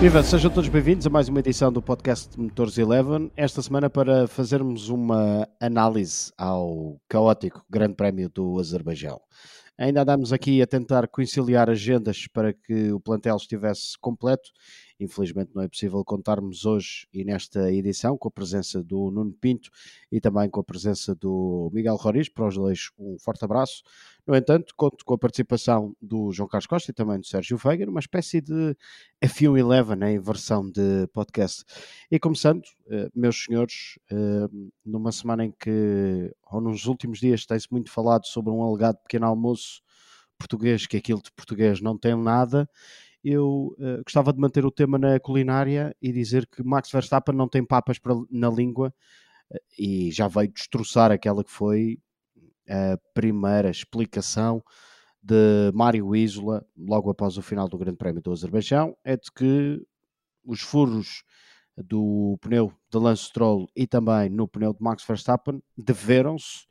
[0.00, 3.30] Viva, sejam todos bem-vindos a mais uma edição do podcast Motores Eleven.
[3.36, 9.20] Esta semana para fazermos uma análise ao caótico Grande Prémio do Azerbaijão.
[9.76, 14.48] Ainda andamos aqui a tentar conciliar agendas para que o plantel estivesse completo
[15.00, 19.70] Infelizmente não é possível contarmos hoje e nesta edição com a presença do Nuno Pinto
[20.12, 22.28] e também com a presença do Miguel Roriz.
[22.28, 23.82] Para os dois, um forte abraço.
[24.26, 27.86] No entanto, conto com a participação do João Carlos Costa e também do Sérgio Veiga,
[27.86, 28.76] numa espécie de
[29.24, 31.64] F1 Eleven em versão de podcast.
[32.10, 34.48] E começando, eh, meus senhores, eh,
[34.84, 39.26] numa semana em que, ou nos últimos dias, tem-se muito falado sobre um alegado pequeno
[39.26, 39.80] almoço
[40.38, 42.68] português, que aquilo de português não tem nada,
[43.22, 47.48] eu uh, gostava de manter o tema na culinária e dizer que Max Verstappen não
[47.48, 48.92] tem papas pra, na língua
[49.50, 51.98] uh, e já veio destroçar aquela que foi
[52.68, 54.62] a primeira explicação
[55.22, 59.84] de Mário Isola logo após o final do Grande Prémio do Azerbaijão, é de que
[60.44, 61.22] os furos
[61.76, 66.66] do pneu de Lance Stroll e também no pneu de Max Verstappen deveram-se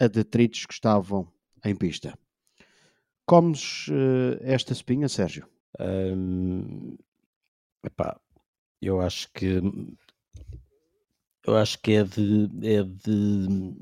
[0.00, 1.28] a detritos que estavam
[1.64, 2.18] em pista.
[3.26, 5.48] Comes uh, esta espinha, Sérgio?
[7.84, 8.20] Epá,
[8.80, 9.60] eu acho que
[11.46, 13.76] eu acho que é de, é de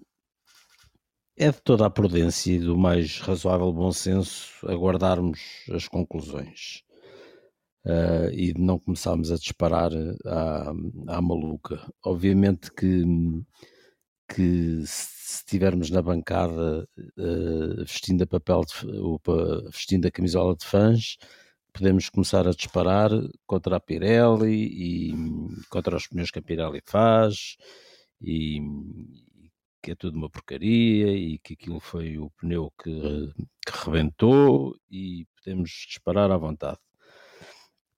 [1.37, 5.41] é de toda a prudência e do mais razoável bom senso aguardarmos
[5.71, 6.83] as conclusões
[7.87, 9.91] uh, e de não começarmos a disparar
[10.27, 10.73] à,
[11.09, 11.91] à maluca.
[12.05, 13.05] Obviamente que,
[14.29, 16.87] que se estivermos na bancada
[17.19, 21.17] uh, vestindo a papel de, vestindo a camisola de fãs,
[21.73, 23.11] podemos começar a disparar
[23.47, 24.67] contra a Pirelli
[25.11, 25.15] e
[25.71, 27.57] contra os pneus que a Pirelli faz
[28.21, 28.61] e
[29.83, 33.33] que é tudo uma porcaria e que aquilo foi o pneu que,
[33.67, 36.79] que rebentou e podemos disparar à vontade.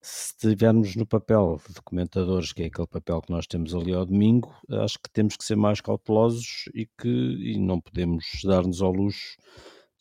[0.00, 4.04] Se estivermos no papel de documentadores, que é aquele papel que nós temos ali ao
[4.04, 8.92] domingo, acho que temos que ser mais cautelosos e que e não podemos dar-nos ao
[8.92, 9.36] luxo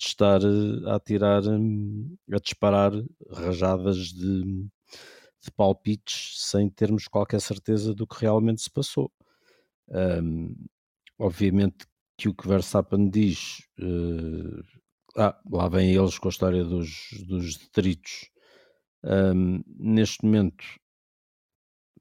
[0.04, 2.92] de estar eh, a tirar, hum, a disparar
[3.32, 4.44] rajadas de,
[5.42, 9.12] de palpites sem termos qualquer certeza do que realmente se passou.
[9.90, 10.56] Um,
[11.20, 11.86] obviamente
[12.18, 14.64] que o que Verstappen diz, uh,
[15.18, 18.30] ah, lá vem eles com a história dos, dos detritos.
[19.04, 20.64] Um, neste momento,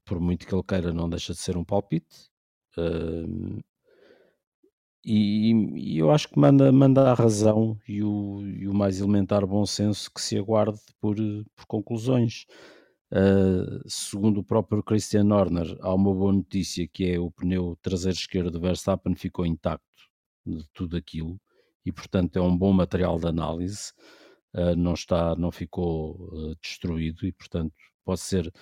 [0.04, 2.30] por muito que ele queira, não deixa de ser um palpite.
[2.78, 3.60] Um,
[5.04, 5.52] e,
[5.94, 9.66] e, eu acho que manda, manda a razão e o, e o mais elementar bom
[9.66, 11.16] senso que se aguarde por,
[11.56, 12.46] por conclusões.
[13.10, 18.16] Uh, segundo o próprio Christian Horner, há uma boa notícia que é o pneu traseiro
[18.16, 19.84] esquerdo do Verstappen ficou intacto
[20.46, 21.38] de tudo aquilo
[21.84, 23.92] e portanto é um bom material de análise,
[24.54, 27.74] uh, não está, não ficou uh, destruído e portanto
[28.04, 28.52] pode ser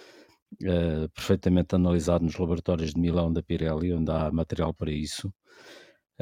[1.14, 5.32] perfeitamente analisado nos laboratórios de Milão da Pirelli, onde há material para isso.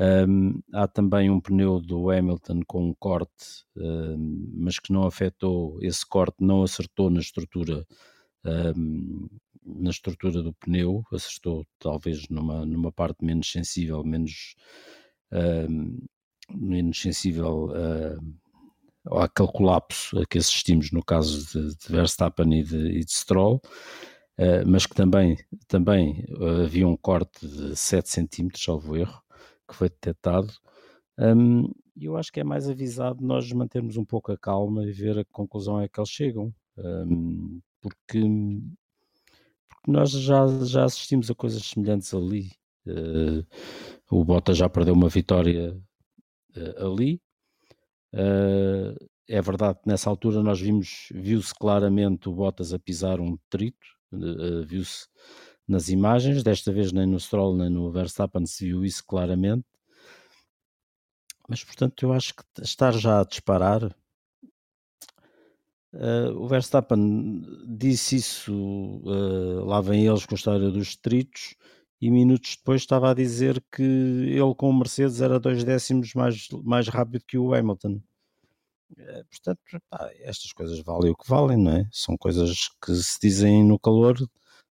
[0.00, 5.76] Um, há também um pneu do Hamilton com um corte, um, mas que não afetou,
[5.82, 7.84] esse corte não acertou na estrutura,
[8.76, 9.28] um,
[9.66, 14.54] na estrutura do pneu, acertou talvez numa, numa parte menos sensível, menos,
[16.54, 22.98] menos sensível uh, àquele colapso a que assistimos no caso de, de Verstappen e de,
[22.98, 23.60] e de Stroll.
[24.38, 25.36] Uh, mas que também,
[25.66, 26.24] também
[26.64, 29.20] havia um corte de 7 centímetros, salvo erro,
[29.68, 30.52] que foi detectado.
[31.18, 31.70] Um,
[32.00, 35.24] eu acho que é mais avisado nós mantermos um pouco a calma e ver a
[35.24, 38.22] conclusão a que eles chegam, um, porque,
[39.68, 42.52] porque, nós já, já assistimos a coisas semelhantes ali.
[42.86, 43.44] Uh,
[44.10, 45.76] o Bottas já perdeu uma vitória
[46.56, 47.20] uh, ali.
[48.14, 48.94] Uh,
[49.28, 53.86] é verdade que nessa altura nós vimos, viu-se claramente o Bottas a pisar um detrito,
[54.66, 55.06] viu-se
[55.68, 59.66] nas imagens, desta vez nem no Stroll nem no Verstappen se viu isso claramente.
[61.46, 63.84] Mas portanto eu acho que estar já a disparar.
[65.92, 71.54] Uh, o Verstappen disse isso, uh, lá vem eles com a história dos estritos,
[72.00, 76.48] e minutos depois estava a dizer que ele com o Mercedes era dois décimos mais,
[76.62, 78.00] mais rápido que o Hamilton.
[78.92, 79.60] Uh, portanto,
[79.90, 81.88] pá, estas coisas valem o que valem, não é?
[81.92, 84.16] São coisas que se dizem no calor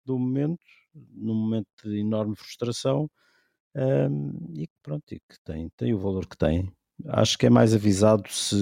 [0.05, 0.59] do momento
[0.93, 3.09] num momento de enorme frustração
[3.75, 6.71] um, e que pronto, e que tem, tem o valor que tem.
[7.07, 8.55] Acho que é mais avisado se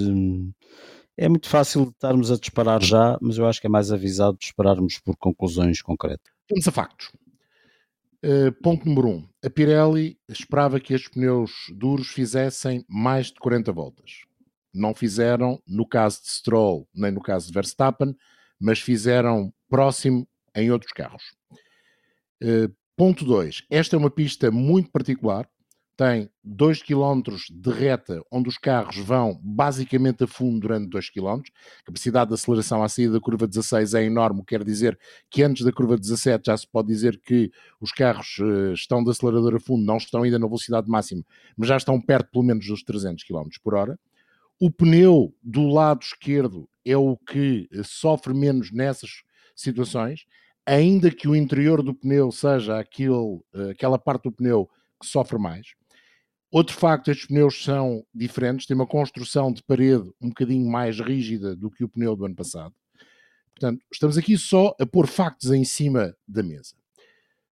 [1.17, 4.45] é muito fácil estarmos a disparar já, mas eu acho que é mais avisado de
[4.45, 6.31] esperarmos por conclusões concretas.
[6.49, 7.11] Vamos a factos.
[8.23, 9.11] Uh, ponto número 1.
[9.11, 9.29] Um.
[9.43, 14.25] A Pirelli esperava que estes pneus duros fizessem mais de 40 voltas.
[14.73, 18.15] Não fizeram no caso de Stroll nem no caso de Verstappen,
[18.59, 21.23] mas fizeram próximo em outros carros.
[22.41, 23.63] Uh, ponto 2.
[23.69, 25.47] Esta é uma pista muito particular.
[25.95, 27.21] Tem 2 km
[27.51, 31.41] de reta onde os carros vão basicamente a fundo durante 2 km.
[31.81, 34.97] A capacidade de aceleração à saída da curva 16 é enorme, quer dizer
[35.30, 37.51] que antes da curva 17 já se pode dizer que
[37.81, 41.21] os carros uh, estão de acelerador a fundo, não estão ainda na velocidade máxima,
[41.57, 44.00] mas já estão perto pelo menos dos 300 km por hora.
[44.62, 49.24] O pneu do lado esquerdo é o que eh, sofre menos nessas
[49.56, 50.25] situações,
[50.69, 54.69] ainda que o interior do pneu seja eh, aquela parte do pneu
[55.01, 55.74] que sofre mais.
[56.51, 61.56] Outro facto, estes pneus são diferentes, têm uma construção de parede um bocadinho mais rígida
[61.56, 62.74] do que o pneu do ano passado.
[63.54, 66.75] Portanto, estamos aqui só a pôr factos em cima da mesa.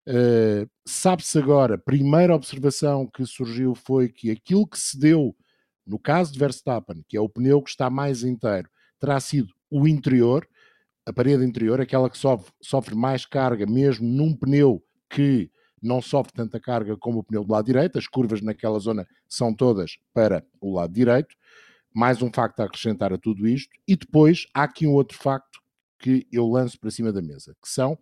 [0.07, 5.35] Uh, Sabe-se agora, primeira observação que surgiu foi que aquilo que se deu
[5.85, 8.69] no caso de Verstappen, que é o pneu que está mais inteiro,
[8.99, 10.47] terá sido o interior,
[11.05, 15.49] a parede interior, aquela que sofre, sofre mais carga, mesmo num pneu que
[15.81, 19.53] não sofre tanta carga como o pneu do lado direito, as curvas naquela zona são
[19.53, 21.35] todas para o lado direito.
[21.93, 23.69] Mais um facto a acrescentar a tudo isto.
[23.87, 25.59] E depois há aqui um outro facto
[25.99, 27.97] que eu lanço para cima da mesa, que são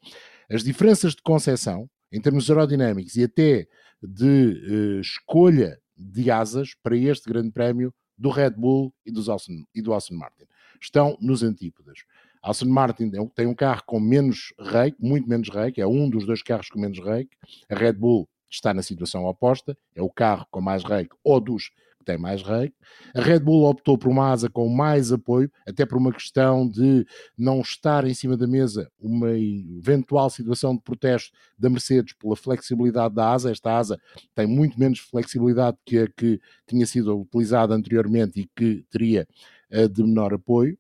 [0.50, 3.68] as diferenças de concepção em termos aerodinâmicos e até
[4.02, 9.66] de uh, escolha de asas para este grande prémio do Red Bull e, dos Austin,
[9.74, 10.46] e do Aston Martin.
[10.82, 12.00] Estão nos antípodas.
[12.44, 16.44] Aston Martin tem um carro com menos rake, muito menos rake, é um dos dois
[16.44, 17.32] carros com menos rake.
[17.70, 21.72] A Red Bull está na situação oposta, é o carro com mais rake ou dos
[22.04, 22.72] que tem mais rei.
[23.16, 27.08] A Red Bull optou por uma asa com mais apoio, até por uma questão de
[27.38, 33.16] não estar em cima da mesa uma eventual situação de protesto da Mercedes pela flexibilidade
[33.16, 33.52] da asa.
[33.52, 34.00] Esta asa
[34.36, 39.28] tem muito menos flexibilidade que a que tinha sido utilizada anteriormente e que teria
[39.72, 40.78] uh, de menor apoio.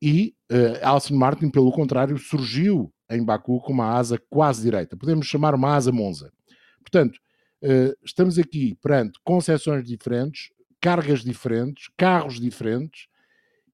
[0.00, 4.96] E uh, Alson Martin, pelo contrário, surgiu em Baku com uma asa quase direita.
[4.96, 6.32] Podemos chamar uma asa Monza.
[6.80, 7.18] Portanto,
[7.60, 10.50] Uh, estamos aqui perante concessões diferentes,
[10.80, 13.08] cargas diferentes, carros diferentes,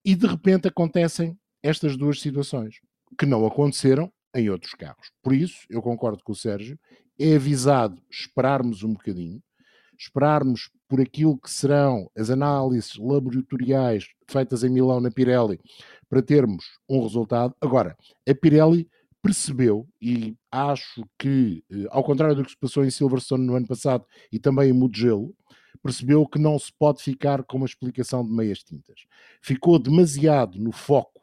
[0.02, 2.76] e de repente acontecem estas duas situações
[3.18, 5.10] que não aconteceram em outros carros.
[5.22, 6.78] Por isso, eu concordo com o Sérgio,
[7.18, 9.42] é avisado esperarmos um bocadinho,
[9.98, 15.58] esperarmos por aquilo que serão as análises laboratoriais feitas em Milão na Pirelli
[16.08, 17.52] para termos um resultado.
[17.60, 17.96] Agora,
[18.28, 18.88] a Pirelli
[19.20, 23.66] percebeu, e acho que, eh, ao contrário do que se passou em Silverstone no ano
[23.66, 25.34] passado e também em Mugello,
[25.82, 29.00] percebeu que não se pode ficar com uma explicação de meias tintas.
[29.42, 31.22] Ficou demasiado no foco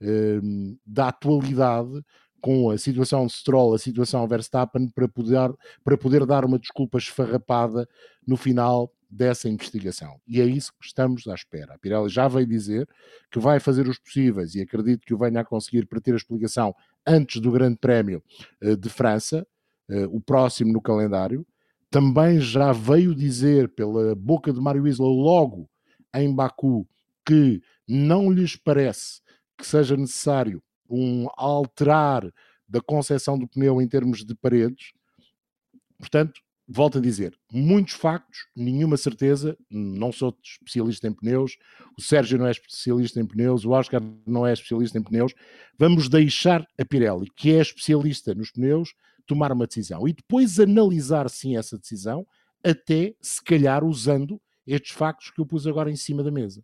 [0.00, 2.04] um, da atualidade
[2.40, 5.52] com a situação de Stroll, a situação Verstappen, para poder,
[5.84, 7.88] para poder dar uma desculpa esfarrapada
[8.26, 10.20] no final dessa investigação.
[10.26, 11.74] E é isso que estamos à espera.
[11.74, 12.88] A Pirelli já veio dizer
[13.30, 16.16] que vai fazer os possíveis e acredito que o venha a conseguir para ter a
[16.16, 16.74] explicação
[17.06, 18.22] antes do Grande Prémio
[18.60, 19.46] eh, de França,
[19.88, 21.46] eh, o próximo no calendário.
[21.90, 25.68] Também já veio dizer pela boca de Mário Isla logo
[26.14, 26.86] em Baku
[27.24, 29.22] que não lhes parece
[29.56, 32.32] que seja necessário um alterar
[32.68, 34.92] da concepção do pneu em termos de paredes.
[35.98, 39.56] Portanto, volto a dizer, muitos factos, nenhuma certeza.
[39.70, 41.56] Não sou especialista em pneus,
[41.96, 45.32] o Sérgio não é especialista em pneus, o Oscar não é especialista em pneus.
[45.78, 48.94] Vamos deixar a Pirelli, que é especialista nos pneus,
[49.26, 52.26] tomar uma decisão e depois analisar sim essa decisão,
[52.62, 56.62] até se calhar usando estes factos que eu pus agora em cima da mesa.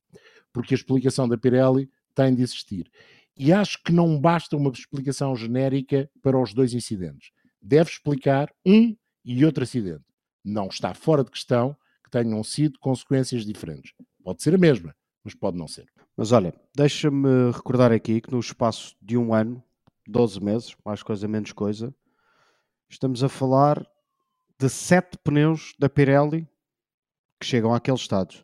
[0.52, 2.90] Porque a explicação da Pirelli tem de existir.
[3.36, 7.30] E acho que não basta uma explicação genérica para os dois incidentes.
[7.60, 10.04] Deve explicar um e outro acidente.
[10.44, 13.92] Não está fora de questão que tenham sido consequências diferentes.
[14.22, 15.86] Pode ser a mesma, mas pode não ser.
[16.16, 19.62] Mas olha, deixa-me recordar aqui que no espaço de um ano,
[20.06, 21.94] 12 meses, mais coisa menos coisa,
[22.88, 23.84] estamos a falar
[24.58, 26.46] de sete pneus da Pirelli
[27.40, 28.34] que chegam àquele estado.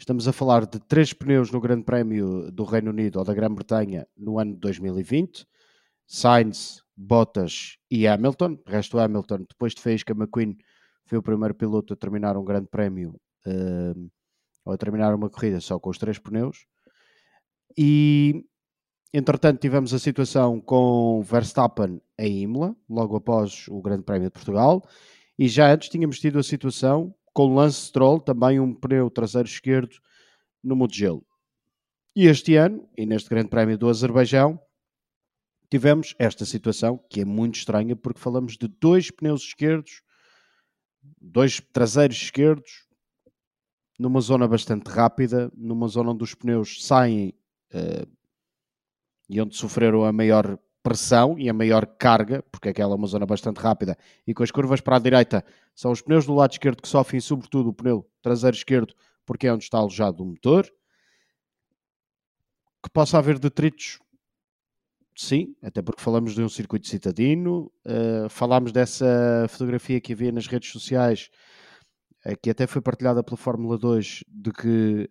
[0.00, 4.06] Estamos a falar de três pneus no Grande Prémio do Reino Unido ou da Grã-Bretanha
[4.16, 5.46] no ano de 2020.
[6.06, 8.58] Sainz Bottas e Hamilton.
[8.66, 10.56] O resto, Hamilton, depois de Faísca McQueen,
[11.04, 14.10] foi o primeiro piloto a terminar um grande prémio uh,
[14.64, 16.64] ou a terminar uma corrida só com os três pneus.
[17.76, 18.42] E
[19.12, 24.82] entretanto, tivemos a situação com Verstappen em Imola, logo após o Grande Prémio de Portugal.
[25.38, 29.96] E já antes tínhamos tido a situação com Lance Stroll, também um pneu traseiro esquerdo
[30.62, 31.24] no Mugello.
[32.14, 34.60] E este ano, e neste Grande Prémio do Azerbaijão,
[35.70, 40.02] tivemos esta situação que é muito estranha porque falamos de dois pneus esquerdos,
[41.20, 42.88] dois traseiros esquerdos,
[43.98, 47.34] numa zona bastante rápida, numa zona onde os pneus saem
[47.72, 48.10] uh,
[49.28, 53.26] e onde sofreram a maior pressão e a maior carga, porque aquela é uma zona
[53.26, 53.96] bastante rápida,
[54.26, 55.44] e com as curvas para a direita
[55.74, 58.94] são os pneus do lado esquerdo que sofrem, sobretudo o pneu traseiro esquerdo,
[59.26, 60.66] porque é onde está alojado o motor.
[62.82, 63.98] Que possa haver detritos,
[65.14, 70.46] sim, até porque falamos de um circuito citadino, uh, falámos dessa fotografia que havia nas
[70.46, 71.28] redes sociais,
[72.24, 75.10] uh, que até foi partilhada pela Fórmula 2, de que,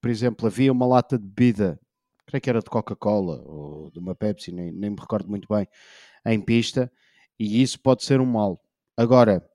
[0.00, 1.78] por exemplo, havia uma lata de bebida
[2.30, 5.66] creio que era de Coca-Cola ou de uma Pepsi, nem, nem me recordo muito bem,
[6.26, 6.90] em pista,
[7.38, 8.62] e isso pode ser um mal.
[8.96, 9.46] Agora,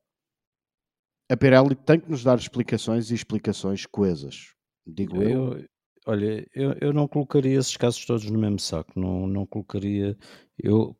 [1.29, 4.53] a Pirelli tem que nos dar explicações e explicações coesas,
[4.85, 5.53] digo eu.
[5.53, 5.65] eu
[6.05, 10.17] olha, eu, eu não colocaria esses casos todos no mesmo saco, não, não colocaria.
[10.57, 10.95] Eu,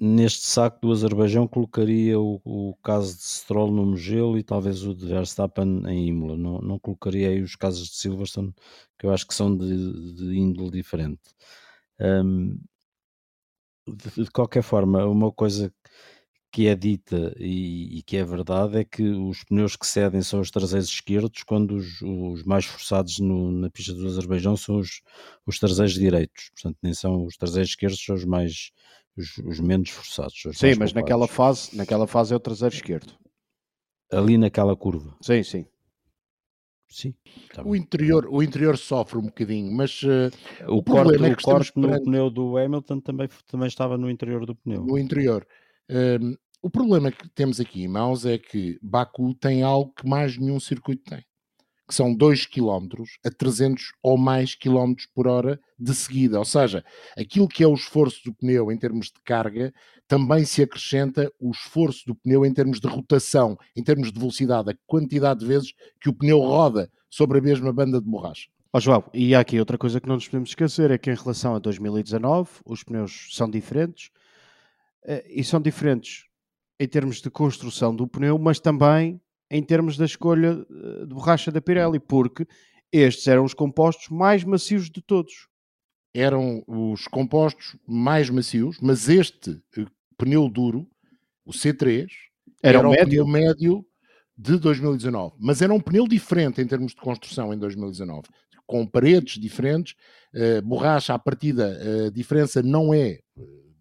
[0.00, 4.94] neste saco do Azerbaijão colocaria o, o, caso de Stroll no Mugello e talvez o
[4.94, 6.36] de Verstappen em Imola.
[6.38, 8.54] Não, não colocaria aí os casos de Silverstone,
[8.98, 11.20] que eu acho que são de, de índole diferente.
[12.00, 12.58] Um,
[13.86, 15.72] de, de, qualquer forma, uma coisa
[16.52, 20.40] que é dita e, e, que é verdade é que os pneus que cedem são
[20.40, 25.02] os traseiros esquerdos, quando os, os mais forçados no, na pista do Azerbaijão são os,
[25.46, 26.50] os traseiros direitos.
[26.54, 28.72] Portanto, nem são os traseiros esquerdos, são os mais
[29.16, 30.44] os, os menos forçados.
[30.44, 33.12] Os sim, mas naquela fase, naquela fase é o traseiro esquerdo.
[34.12, 35.16] Ali naquela curva.
[35.22, 35.66] Sim, sim.
[36.88, 37.14] Sim.
[37.54, 40.30] Tá o, interior, o interior sofre um bocadinho, mas uh,
[40.68, 42.04] o, o corte, é que o corte no perante...
[42.04, 44.82] pneu do Hamilton também, também estava no interior do pneu.
[44.82, 45.46] No interior.
[45.88, 50.36] Uh, o problema que temos aqui em mãos é que Baku tem algo que mais
[50.36, 51.24] nenhum circuito tem
[51.90, 52.86] que são 2 km
[53.24, 56.38] a 300 ou mais km por hora de seguida.
[56.38, 56.84] Ou seja,
[57.18, 59.74] aquilo que é o esforço do pneu em termos de carga,
[60.06, 64.70] também se acrescenta o esforço do pneu em termos de rotação, em termos de velocidade,
[64.70, 68.48] a quantidade de vezes que o pneu roda sobre a mesma banda de borracha.
[68.72, 71.10] Ó oh, João, e há aqui outra coisa que não nos podemos esquecer, é que
[71.10, 74.10] em relação a 2019, os pneus são diferentes,
[75.04, 76.26] eh, e são diferentes
[76.78, 79.20] em termos de construção do pneu, mas também
[79.50, 82.46] em termos da escolha eh, de borracha da Pirelli, porque
[82.92, 85.48] estes eram os compostos mais macios de todos.
[86.14, 90.86] Eram os compostos mais macios, mas este eh, pneu duro,
[91.44, 92.08] o C3,
[92.62, 93.06] era, era o médio.
[93.06, 93.86] pneu médio
[94.36, 95.34] de 2019.
[95.38, 98.28] Mas era um pneu diferente em termos de construção em 2019,
[98.66, 99.94] com paredes diferentes,
[100.34, 103.18] uh, borracha à partida, a diferença não é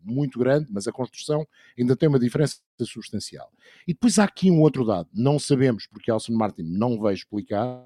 [0.03, 3.51] muito grande, mas a construção ainda tem uma diferença substancial.
[3.87, 7.85] E depois há aqui um outro dado, não sabemos porque Alson Martin não veio explicar,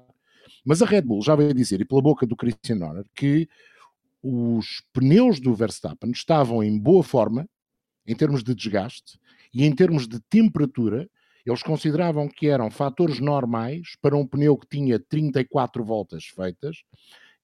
[0.64, 3.48] mas a Red Bull já veio dizer, e pela boca do Christian Horner, que
[4.22, 7.48] os pneus do Verstappen estavam em boa forma,
[8.06, 9.18] em termos de desgaste,
[9.52, 11.08] e em termos de temperatura,
[11.44, 16.82] eles consideravam que eram fatores normais para um pneu que tinha 34 voltas feitas,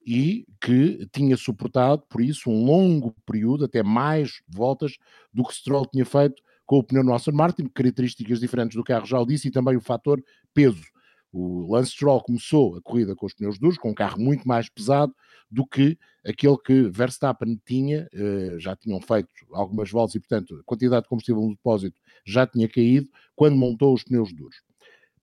[0.07, 4.97] e que tinha suportado, por isso, um longo período, até mais voltas,
[5.33, 9.05] do que Stroll tinha feito com o pneu no Aston Martin, características diferentes do carro,
[9.05, 10.23] já o disse, e também o fator
[10.55, 10.85] peso.
[11.33, 14.69] O Lance Stroll começou a corrida com os pneus duros, com um carro muito mais
[14.69, 15.15] pesado
[15.51, 20.63] do que aquele que Verstappen tinha, eh, já tinham feito algumas voltas e, portanto, a
[20.65, 24.57] quantidade de combustível no depósito já tinha caído quando montou os pneus duros.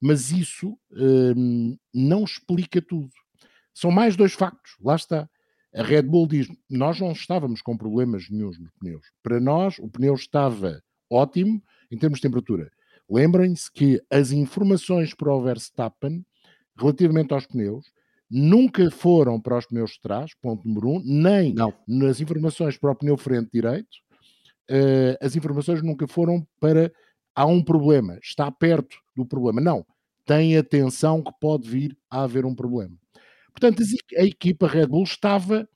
[0.01, 3.09] Mas isso hum, não explica tudo.
[3.77, 5.29] São mais dois factos, lá está.
[5.71, 9.05] A Red Bull diz: nós não estávamos com problemas nenhums nos pneus.
[9.21, 12.71] Para nós, o pneu estava ótimo em termos de temperatura.
[13.07, 16.25] Lembrem-se que as informações para o Verstappen
[16.75, 17.85] relativamente aos pneus
[18.27, 21.71] nunca foram para os pneus de trás, ponto número um, nem não.
[21.87, 23.95] nas informações para o pneu frente direito.
[24.71, 26.91] Uh, as informações nunca foram para
[27.35, 29.61] há um problema, está perto do problema.
[29.61, 29.85] Não,
[30.25, 32.97] tem atenção que pode vir a haver um problema.
[33.59, 33.83] Portanto,
[34.17, 35.67] a equipa Red Bull estava,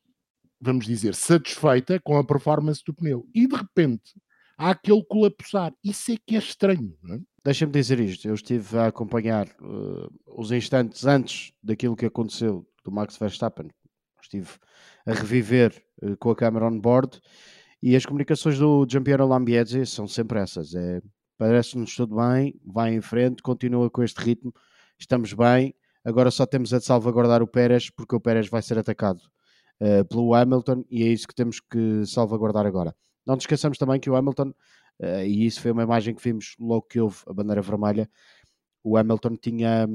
[0.59, 3.27] vamos dizer, satisfeita com a performance do pneu.
[3.33, 4.13] E de repente
[4.57, 5.73] há aquele colapsar.
[5.83, 7.19] Isso é que é estranho, não é?
[7.43, 8.27] Deixa-me dizer isto.
[8.27, 13.67] Eu estive a acompanhar uh, os instantes antes daquilo que aconteceu do Max Verstappen.
[14.21, 14.49] Estive
[15.07, 17.19] a reviver uh, com a câmera on board
[17.81, 20.75] e as comunicações do Giampiero Lambiese são sempre essas.
[20.75, 21.01] É,
[21.41, 24.53] Parece-nos tudo bem, vai em frente, continua com este ritmo,
[24.99, 25.73] estamos bem,
[26.03, 29.21] Agora só temos a de salvaguardar o Pérez, porque o Pérez vai ser atacado
[29.81, 32.95] uh, pelo Hamilton e é isso que temos que salvaguardar agora.
[33.25, 34.49] Não nos esqueçamos também que o Hamilton,
[34.99, 38.09] uh, e isso foi uma imagem que vimos logo que houve a bandeira vermelha,
[38.83, 39.87] o Hamilton tinha,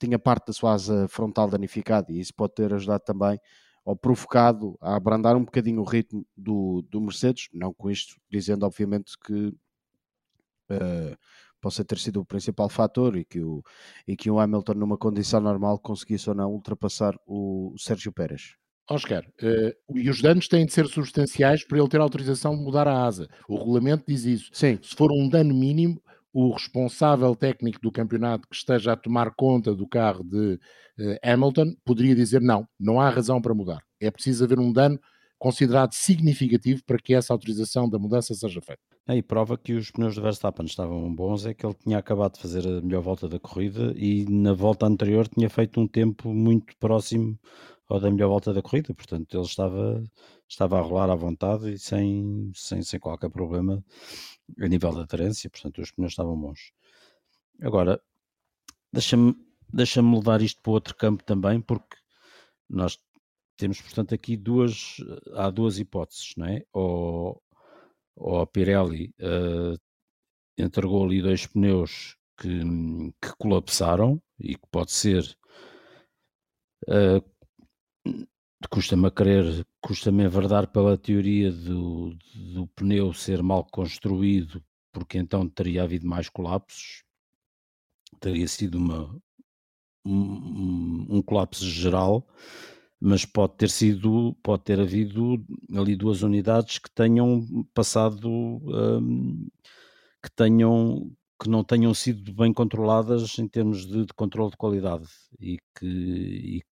[0.00, 3.40] tinha parte da sua asa frontal danificada e isso pode ter ajudado também
[3.84, 8.66] ou provocado a abrandar um bocadinho o ritmo do, do Mercedes, não com isto dizendo
[8.66, 9.48] obviamente que
[10.70, 11.16] uh,
[11.60, 13.62] possa ter sido o principal fator e que o,
[14.06, 18.54] e que o Hamilton, numa condição normal, conseguisse ou não ultrapassar o, Sérgio Pérez.
[18.90, 22.88] Oscar, uh, e os danos têm de ser substanciais para ele ter autorização de mudar
[22.88, 23.28] a asa.
[23.46, 24.50] O regulamento diz isso.
[24.52, 24.78] Sim.
[24.82, 26.00] Se for um dano mínimo,
[26.32, 31.74] o responsável técnico do campeonato que esteja a tomar conta do carro de uh, Hamilton
[31.84, 33.82] poderia dizer não, não há razão para mudar.
[34.00, 34.98] É preciso haver um dano
[35.38, 38.82] considerado significativo para que essa autorização da mudança seja feita.
[39.10, 42.40] E prova que os pneus do Verstappen estavam bons é que ele tinha acabado de
[42.40, 46.76] fazer a melhor volta da corrida e na volta anterior tinha feito um tempo muito
[46.76, 47.38] próximo
[47.88, 50.04] ao da melhor volta da corrida, portanto ele estava,
[50.46, 53.82] estava a rolar à vontade e sem, sem, sem qualquer problema
[54.60, 56.72] a nível da aderência, portanto os pneus estavam bons.
[57.62, 57.98] Agora,
[58.92, 59.34] deixa-me
[59.72, 61.96] deixa levar isto para outro campo também, porque
[62.68, 62.98] nós
[63.56, 64.96] temos, portanto, aqui duas,
[65.34, 66.62] há duas hipóteses, não é?
[66.72, 67.42] Ou,
[68.18, 69.78] ou a Pirelli uh,
[70.58, 72.60] entregou ali dois pneus que,
[73.20, 75.36] que colapsaram e que pode ser
[76.88, 77.22] uh,
[78.70, 85.18] custa-me a crer, custa-me a verdade pela teoria do, do pneu ser mal construído, porque
[85.18, 87.04] então teria havido mais colapsos,
[88.18, 89.20] teria sido uma,
[90.04, 92.26] um, um colapso geral,
[93.00, 99.48] mas pode ter sido, pode ter havido ali duas unidades que tenham passado, um,
[100.22, 105.08] que tenham que não tenham sido bem controladas em termos de, de controle de qualidade
[105.40, 106.62] e que, e,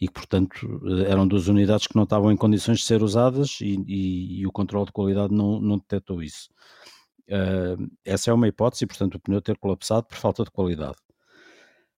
[0.00, 4.40] e portanto, eram duas unidades que não estavam em condições de ser usadas e, e,
[4.40, 6.48] e o controle de qualidade não, não detectou isso.
[7.28, 10.96] Uh, essa é uma hipótese, portanto, o pneu ter colapsado por falta de qualidade.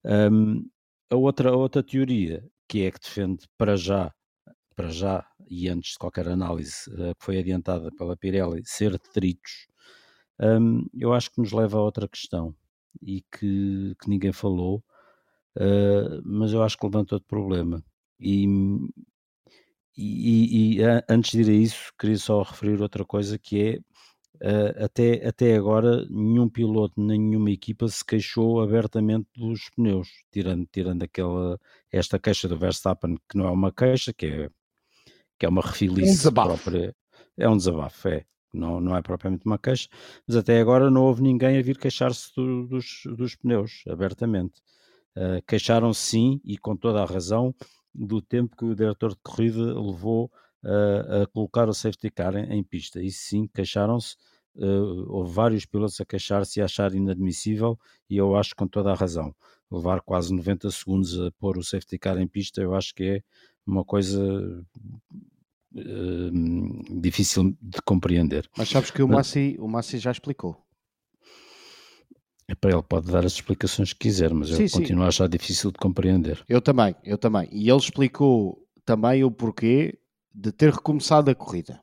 [0.04, 0.66] Um,
[1.10, 4.14] a, outra, a outra teoria que é que defende para já,
[4.76, 9.66] para já e antes de qualquer análise uh, que foi adiantada pela Pirelli, ser detritos,
[10.40, 12.54] um, eu acho que nos leva a outra questão
[13.02, 14.84] e que, que ninguém falou,
[15.56, 17.82] uh, mas eu acho que levanta outro problema.
[18.20, 18.46] E,
[19.96, 23.78] e, e, antes de ir a isso, queria só referir outra coisa que é
[24.42, 31.02] Uh, até, até agora nenhum piloto, nenhuma equipa se queixou abertamente dos pneus, tirando, tirando
[31.02, 31.60] aquela,
[31.92, 34.50] esta queixa do Verstappen, que não é uma queixa, que é,
[35.38, 36.96] que é uma refilice um própria.
[37.36, 38.24] É um desabafo, é.
[38.52, 39.88] Não, não é propriamente uma queixa,
[40.26, 44.60] mas até agora não houve ninguém a vir queixar-se do, dos, dos pneus, abertamente.
[45.16, 47.54] Uh, Queixaram-se sim, e com toda a razão,
[47.94, 50.30] do tempo que o diretor de corrida levou
[50.64, 53.02] uh, a colocar o safety car em, em pista.
[53.02, 54.16] E sim, queixaram-se,
[54.56, 58.90] uh, houve vários pilotos a queixar-se e a achar inadmissível, e eu acho com toda
[58.90, 59.34] a razão.
[59.70, 63.22] Levar quase 90 segundos a pôr o safety car em pista, eu acho que é
[63.66, 64.20] uma coisa
[65.74, 68.48] uh, difícil de compreender.
[68.56, 70.56] Mas sabes que o Massi, o Massi já explicou.
[72.60, 75.06] Para ele pode dar as explicações que quiser, mas sim, eu continuo sim.
[75.06, 76.44] a achar difícil de compreender.
[76.48, 77.48] Eu também, eu também.
[77.52, 79.98] E ele explicou também o porquê
[80.34, 81.80] de ter recomeçado a corrida.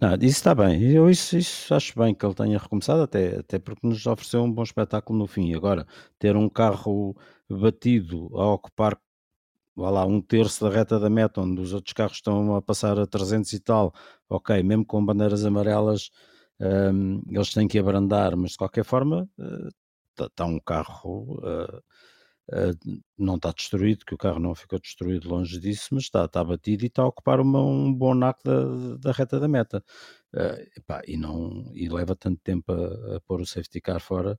[0.00, 0.82] Não, isso está bem.
[0.82, 4.52] Eu isso, isso, acho bem que ele tenha recomeçado, até, até porque nos ofereceu um
[4.52, 5.54] bom espetáculo no fim.
[5.54, 5.86] Agora,
[6.18, 7.16] ter um carro
[7.48, 8.98] batido a ocupar
[9.78, 12.98] vá lá, um terço da reta da meta, onde os outros carros estão a passar
[12.98, 13.94] a 300 e tal,
[14.28, 16.10] ok, mesmo com bandeiras amarelas,
[16.60, 19.28] um, eles têm que abrandar, mas de qualquer forma
[20.18, 21.82] está uh, um carro uh,
[22.50, 26.42] uh, não está destruído, que o carro não ficou destruído longe disso, mas está, está
[26.44, 29.84] batido e está a ocupar uma, um bom naco da, da reta da meta.
[30.76, 34.38] Epá, e, não, e leva tanto tempo a, a pôr o safety car fora,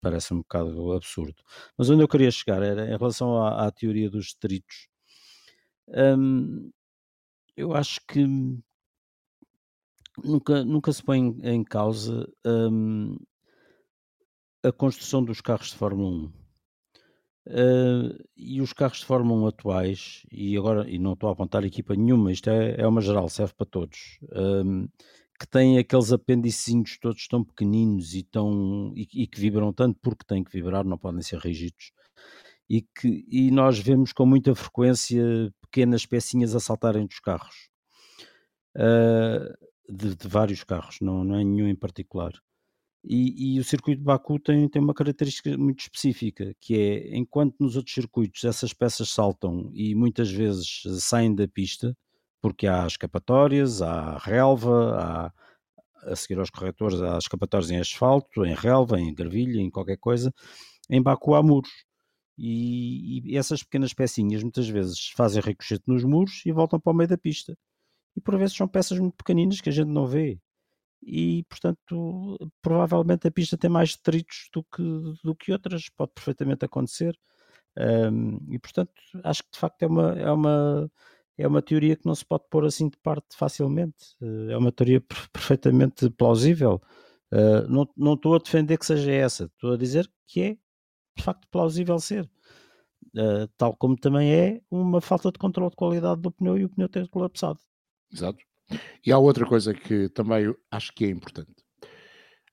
[0.00, 1.42] parece um bocado absurdo.
[1.78, 4.88] Mas onde eu queria chegar era em relação à, à teoria dos detritos.
[5.88, 6.70] Hum,
[7.56, 8.26] eu acho que
[10.24, 13.16] nunca, nunca se põe em causa hum,
[14.62, 16.41] a construção dos carros de Fórmula 1.
[17.46, 21.64] Uh, e os carros de Fórmula 1 atuais, e agora e não estou a apontar
[21.64, 24.18] equipa nenhuma, isto é, é uma geral, serve para todos.
[24.32, 24.88] Um,
[25.38, 30.24] que têm aqueles apêndices todos tão pequeninos e, tão, e, e, que vibram tanto porque
[30.24, 31.90] têm que vibrar, não podem ser rígidos.
[32.70, 37.68] E, que, e nós vemos com muita frequência pequenas pecinhas a saltarem dos carros.
[38.76, 39.52] Uh,
[39.92, 42.32] de, de, vários carros, não, não é nenhum em particular.
[43.04, 47.56] E, e, o circuito de Baku tem, tem uma característica muito específica, que é, enquanto
[47.58, 51.96] nos outros circuitos essas peças saltam e muitas vezes saem da pista,
[52.40, 55.32] porque há escapatórias, há relva, há
[56.04, 60.32] a seguir aos corretores, há escapatórias em asfalto, em relva, em gravilha, em qualquer coisa.
[60.90, 61.70] Em Baku há muros.
[62.38, 66.96] E, e essas pequenas pecinhas muitas vezes fazem ricochete nos muros e voltam para o
[66.96, 67.56] meio da pista.
[68.16, 70.38] E por vezes são peças muito pequeninas que a gente não vê.
[71.02, 74.82] E, portanto, provavelmente a pista tem mais detritos do que,
[75.24, 77.18] do que outras, pode perfeitamente acontecer.
[77.76, 78.92] Um, e, portanto,
[79.24, 80.90] acho que de facto é uma, é uma
[81.38, 84.16] é uma teoria que não se pode pôr assim de parte facilmente.
[84.50, 85.00] É uma teoria
[85.32, 86.80] perfeitamente plausível.
[87.68, 90.58] Não, não estou a defender que seja essa, estou a dizer que é
[91.16, 92.30] de facto plausível ser.
[93.56, 96.88] Tal como também é uma falta de controle de qualidade do pneu e o pneu
[96.88, 97.58] ter colapsado.
[98.12, 98.38] Exato.
[99.04, 101.54] E há outra coisa que também acho que é importante.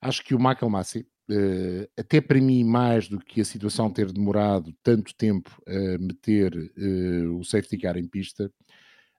[0.02, 4.12] Acho que o Michael Massey, uh, até para mim, mais do que a situação ter
[4.12, 8.52] demorado tanto tempo a meter uh, o safety car em pista,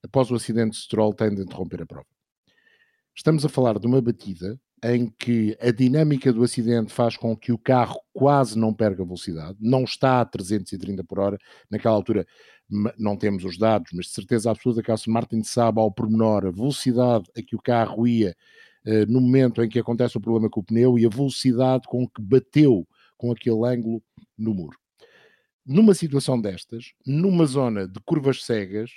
[0.02, 2.06] após o acidente de Stroll, tem de interromper a prova.
[3.14, 7.52] Estamos a falar de uma batida em que a dinâmica do acidente faz com que
[7.52, 11.38] o carro quase não perca velocidade, não está a 330 por hora,
[11.70, 12.26] naquela altura
[12.98, 16.46] não temos os dados, mas de certeza absoluta que a Aston Martin sabe ao pormenor
[16.46, 18.36] a velocidade a que o carro ia
[18.86, 22.06] uh, no momento em que acontece o problema com o pneu e a velocidade com
[22.06, 24.02] que bateu com aquele ângulo
[24.36, 24.78] no muro.
[25.66, 28.90] Numa situação destas, numa zona de curvas cegas,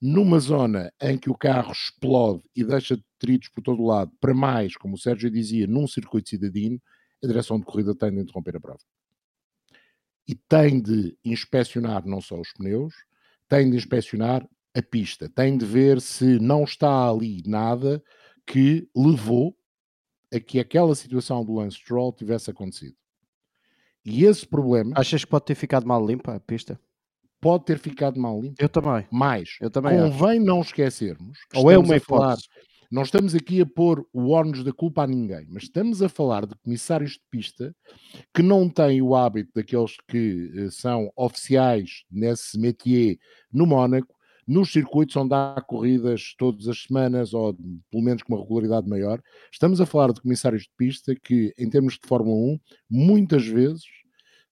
[0.00, 4.76] numa zona em que o carro explode e deixa detritos por todo lado, para mais,
[4.76, 6.80] como o Sérgio dizia, num circuito cidadino,
[7.22, 8.80] a direção de corrida tem de interromper a prova.
[10.28, 12.94] E tem de inspecionar não só os pneus,
[13.48, 18.02] tem de inspecionar a pista, tem de ver se não está ali nada
[18.46, 19.56] que levou
[20.32, 22.96] a que aquela situação do Lance Stroll tivesse acontecido.
[24.04, 24.92] E esse problema.
[24.94, 26.78] Achas que pode ter ficado mal limpa a pista?
[27.40, 28.62] Pode ter ficado mal limpa.
[28.62, 29.06] Eu também.
[29.10, 31.38] Mas Eu também convém não esquecermos.
[31.54, 32.48] Ou é uma falar, hipótese.
[32.90, 36.46] Não estamos aqui a pôr o ónus da culpa a ninguém, mas estamos a falar
[36.46, 37.74] de comissários de pista
[38.34, 43.18] que não têm o hábito daqueles que eh, são oficiais nesse métier
[43.52, 44.14] no Mónaco,
[44.46, 47.54] nos circuitos onde há corridas todas as semanas ou
[47.90, 49.20] pelo menos com uma regularidade maior.
[49.52, 53.84] Estamos a falar de comissários de pista que, em termos de Fórmula 1, muitas vezes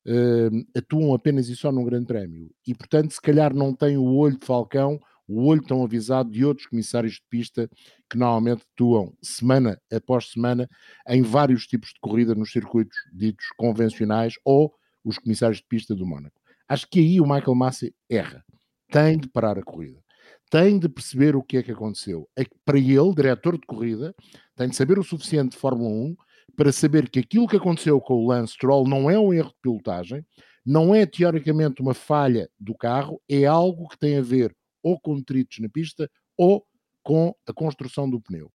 [0.06, 2.50] uh, atuam apenas e só num grande prémio.
[2.66, 6.44] E, portanto, se calhar não têm o olho de falcão, o olho tão avisado de
[6.44, 7.68] outros comissários de pista
[8.10, 10.68] que normalmente atuam semana após semana
[11.08, 14.72] em vários tipos de corrida nos circuitos ditos convencionais ou
[15.04, 16.40] os comissários de pista do Mónaco.
[16.68, 18.44] Acho que aí o Michael Massey erra.
[18.90, 20.02] Tem de parar a corrida.
[20.50, 22.28] Tem de perceber o que é que aconteceu.
[22.36, 24.14] É que para ele, diretor de corrida,
[24.56, 26.16] tem de saber o suficiente de Fórmula 1
[26.56, 29.60] para saber que aquilo que aconteceu com o Lance Stroll não é um erro de
[29.60, 30.24] pilotagem,
[30.64, 35.16] não é teoricamente uma falha do carro, é algo que tem a ver ou com
[35.16, 36.64] detritos na pista ou
[37.02, 38.52] com a construção do pneu.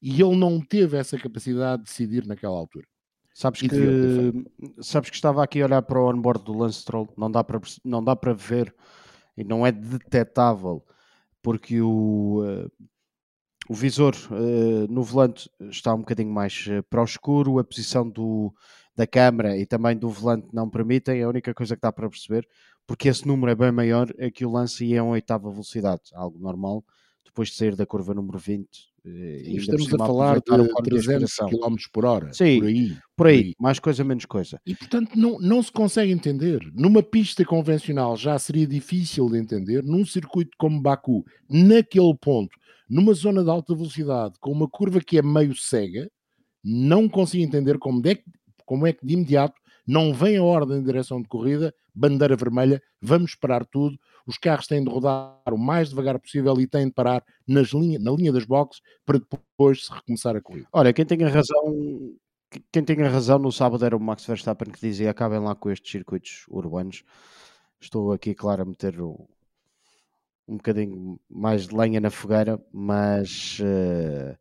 [0.00, 2.86] E ele não teve essa capacidade de decidir naquela altura.
[3.34, 3.68] Sabes que,
[4.80, 7.60] sabes que estava aqui a olhar para o onboard do Lance Stroll, não dá para,
[7.84, 8.74] não dá para ver
[9.36, 10.84] e não é detetável
[11.40, 12.70] porque o, uh,
[13.68, 18.08] o visor uh, no volante está um bocadinho mais uh, para o escuro, a posição
[18.08, 18.52] do,
[18.96, 22.10] da câmara e também do volante não permitem, é a única coisa que dá para
[22.10, 22.46] perceber,
[22.88, 26.04] porque esse número é bem maior, é que o lance ia a uma oitava velocidade,
[26.14, 26.82] algo normal,
[27.22, 28.66] depois de sair da curva número 20.
[29.04, 32.88] E estamos a falar de 300 km por hora, Sim, por aí.
[32.88, 34.58] Por aí, por aí, mais coisa, menos coisa.
[34.66, 36.60] E portanto não, não se consegue entender.
[36.74, 43.12] Numa pista convencional já seria difícil de entender, num circuito como Baku, naquele ponto, numa
[43.12, 46.10] zona de alta velocidade, com uma curva que é meio cega,
[46.64, 48.24] não consigo entender como é que,
[48.64, 52.82] como é que de imediato não vem a ordem de direção de corrida, bandeira vermelha,
[53.00, 56.92] vamos parar tudo, os carros têm de rodar o mais devagar possível e têm de
[56.92, 60.68] parar nas linha, na linha das boxes para depois se recomeçar a corrida.
[60.70, 62.14] Olha, quem tem a razão,
[62.70, 65.70] quem tem a razão no sábado era o Max Verstappen que dizia acabem lá com
[65.70, 67.02] estes circuitos urbanos.
[67.80, 69.26] Estou aqui, claro, a meter um,
[70.46, 74.36] um bocadinho mais de lenha na fogueira, mas uh,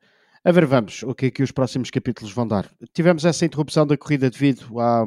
[0.48, 2.72] a ver, vamos, o que é que os próximos capítulos vão dar.
[2.94, 5.04] Tivemos essa interrupção da corrida devido à,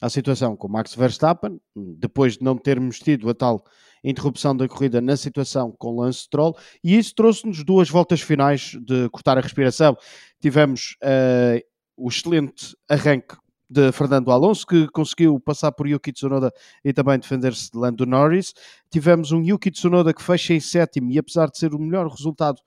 [0.00, 3.64] à situação com Max Verstappen, depois de não termos tido a tal
[4.04, 9.08] interrupção da corrida na situação com Lance Stroll, e isso trouxe-nos duas voltas finais de
[9.10, 9.96] cortar a respiração.
[10.40, 11.60] Tivemos uh,
[11.96, 13.34] o excelente arranque
[13.68, 16.52] de Fernando Alonso, que conseguiu passar por Yuki Tsunoda
[16.84, 18.54] e também defender-se de Lando Norris.
[18.88, 22.60] Tivemos um Yuki Tsunoda que fecha em sétimo e apesar de ser o melhor resultado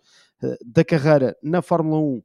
[0.66, 2.24] da carreira na Fórmula 1,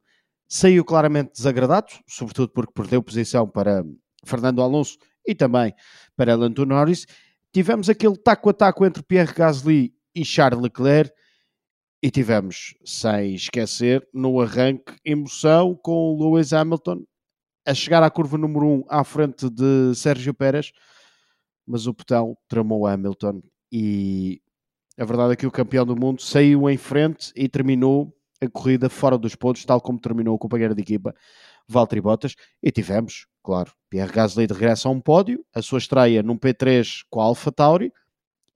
[0.48, 3.84] saiu claramente desagradado, sobretudo porque perdeu posição para
[4.24, 5.74] Fernando Alonso e também
[6.16, 7.06] para Lando Norris.
[7.52, 11.12] Tivemos aquele taco a taco entre Pierre Gasly e Charles Leclerc
[12.02, 17.04] e tivemos, sem esquecer, no arranque, emoção com Lewis Hamilton
[17.64, 20.72] a chegar à curva número 1 à frente de Sérgio Pérez,
[21.66, 24.42] mas o botão tramou Hamilton e
[24.98, 28.88] a verdade é que o campeão do mundo saiu em frente e terminou a corrida
[28.88, 31.14] fora dos pontos, tal como terminou o companheiro de equipa
[31.68, 36.22] Valtteri Bottas, e tivemos, claro, Pierre Gasly de regresso a um pódio, a sua estreia
[36.22, 37.92] num P3 com a Alpha Tauri,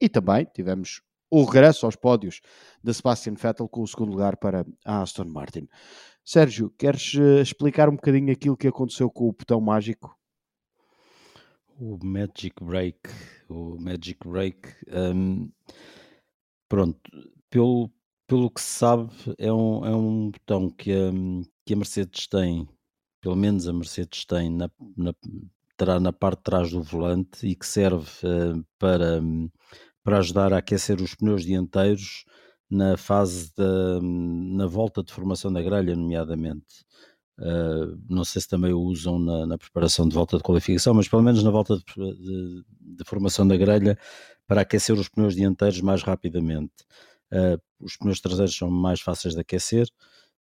[0.01, 2.41] e também tivemos o regresso aos pódios
[2.83, 5.69] de Sebastian Vettel com o segundo lugar para a Aston Martin.
[6.25, 10.17] Sérgio, queres uh, explicar um bocadinho aquilo que aconteceu com o botão mágico?
[11.79, 12.99] O Magic Break,
[13.49, 15.51] o Magic Break, um,
[16.69, 17.01] pronto,
[17.51, 17.91] pelo,
[18.27, 21.11] pelo que se sabe, é um, é um botão que a,
[21.65, 22.69] que a Mercedes tem,
[23.21, 25.15] pelo menos a Mercedes tem, na, na,
[25.77, 29.21] terá na parte de trás do volante e que serve uh, para,
[30.03, 32.25] para ajudar a aquecer os pneus dianteiros
[32.71, 36.85] na fase da na volta de formação da grelha, nomeadamente.
[37.39, 41.07] Uh, não sei se também o usam na, na, preparação de volta de qualificação, mas
[41.07, 43.99] pelo menos na volta de, de, de formação da grelha
[44.47, 46.73] para aquecer os pneus dianteiros mais rapidamente.
[47.33, 49.89] Uh, os pneus traseiros são mais fáceis de aquecer,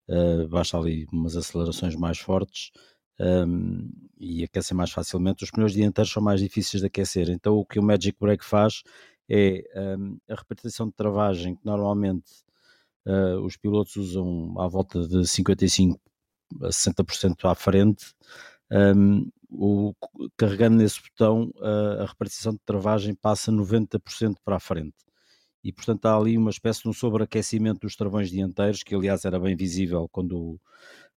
[0.08, 2.70] uh, basta ali umas acelerações mais fortes
[3.18, 5.44] um, e aquecem mais facilmente.
[5.44, 8.82] Os pneus dianteiros são mais difíceis de aquecer, então o que o Magic Brake faz
[9.28, 9.64] é
[9.98, 12.30] um, a repartição de travagem que normalmente
[13.06, 16.00] uh, os pilotos usam à volta de 55
[16.62, 18.14] a 60% à frente.
[18.70, 19.94] Um, o,
[20.36, 25.06] carregando nesse botão, uh, a repartição de travagem passa 90% para a frente
[25.66, 29.40] e portanto há ali uma espécie de um sobreaquecimento dos travões dianteiros, que aliás era
[29.40, 30.60] bem visível quando,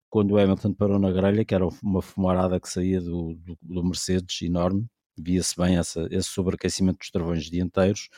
[0.09, 3.83] quando o Hamilton parou na grelha, que era uma fumarada que saía do, do, do
[3.83, 8.09] Mercedes enorme, via-se bem essa, esse sobreaquecimento dos travões dianteiros.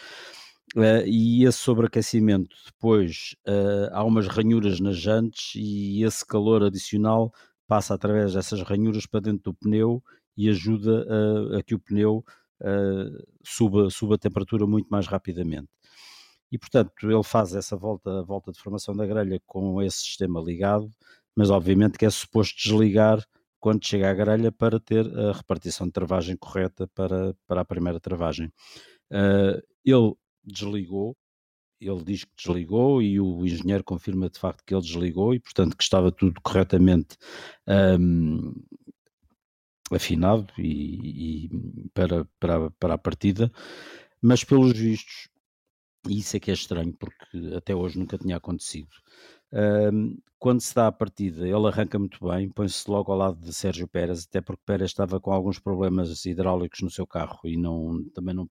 [0.74, 7.34] Uh, e esse sobreaquecimento depois uh, há umas ranhuras nas jantes e esse calor adicional
[7.72, 10.04] passa através dessas ranhuras para dentro do pneu
[10.36, 12.22] e ajuda a, a que o pneu
[12.60, 15.70] uh, suba, suba a temperatura muito mais rapidamente
[16.52, 20.92] e portanto ele faz essa volta, volta de formação da grelha com esse sistema ligado,
[21.34, 23.26] mas obviamente que é suposto desligar
[23.58, 28.02] quando chega à grelha para ter a repartição de travagem correta para, para a primeira
[28.02, 28.48] travagem.
[29.10, 31.16] Uh, ele desligou,
[31.82, 35.76] ele diz que desligou e o engenheiro confirma de facto que ele desligou e portanto
[35.76, 37.18] que estava tudo corretamente
[38.00, 38.54] um,
[39.92, 43.52] afinado e, e, para, para, para a partida,
[44.22, 45.32] mas pelos vistos
[46.08, 48.90] e isso é que é estranho, porque até hoje nunca tinha acontecido.
[49.54, 53.54] Um, quando se dá a partida, ele arranca muito bem, põe-se logo ao lado de
[53.54, 58.04] Sérgio Pérez, até porque Pérez estava com alguns problemas hidráulicos no seu carro e não,
[58.16, 58.50] também não,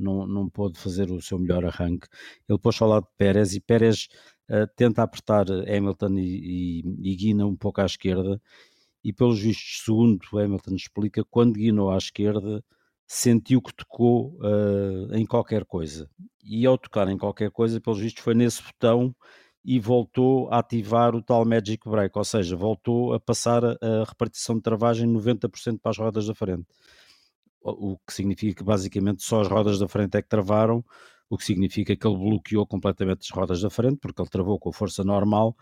[0.00, 2.08] não, não pôde fazer o seu melhor arranque.
[2.48, 4.08] Ele pôs ao lado de Pérez e Pérez
[4.48, 8.40] uh, tenta apertar Hamilton e, e, e guina um pouco à esquerda.
[9.02, 12.62] E pelos vistos, segundo Hamilton explica, quando guinou à esquerda,
[13.06, 16.08] sentiu que tocou uh, em qualquer coisa.
[16.44, 19.14] E ao tocar em qualquer coisa, pelos vistos, foi nesse botão
[19.64, 24.56] e voltou a ativar o tal Magic Break, ou seja, voltou a passar a, repartição
[24.56, 26.66] de travagem 90% para as rodas da frente.
[27.62, 30.84] O, que significa que basicamente só as rodas da frente é que travaram,
[31.28, 34.70] o que significa que ele bloqueou completamente as rodas da frente, porque ele travou com
[34.70, 35.54] a força normal,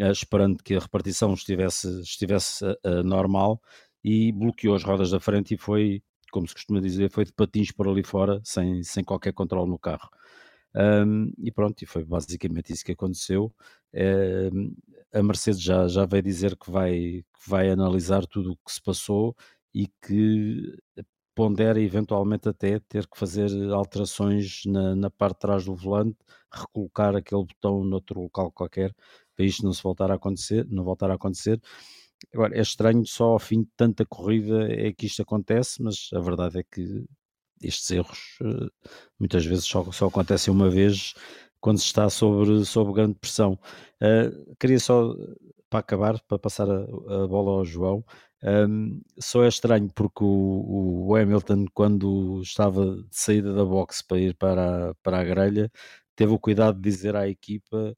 [0.00, 3.60] uh, esperando que a repartição estivesse, estivesse uh, normal,
[4.02, 7.72] e bloqueou as rodas da frente e foi como se costuma dizer, foi de patins
[7.72, 10.08] por ali fora, sem, sem qualquer controle no carro.
[10.74, 13.52] Um, e pronto, e foi basicamente isso que aconteceu.
[13.94, 14.74] Um,
[15.12, 18.82] a Mercedes já, já veio dizer que vai, que vai analisar tudo o que se
[18.82, 19.34] passou
[19.74, 20.76] e que
[21.38, 26.18] pondera eventualmente até ter que fazer alterações na, na parte de trás do volante,
[26.52, 28.92] recolocar aquele botão noutro local qualquer,
[29.36, 31.60] para isto não se voltar a acontecer, não voltar a acontecer.
[32.34, 36.18] Agora, é estranho só ao fim de tanta corrida é que isto acontece, mas a
[36.18, 37.04] verdade é que
[37.62, 41.14] estes erros eh, muitas vezes só, só acontecem uma vez
[41.60, 43.56] quando se está sobre, sobre grande pressão.
[44.02, 45.14] Uh, queria só,
[45.70, 48.04] para acabar, para passar a, a bola ao João,
[48.42, 54.18] um, só é estranho porque o, o, Hamilton, quando estava de saída da box para
[54.18, 55.70] ir para, para a grelha,
[56.14, 57.96] teve o cuidado de dizer à equipa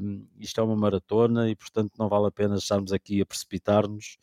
[0.00, 4.18] um, isto é uma maratona e, portanto, não vale a pena estarmos aqui a precipitar-nos.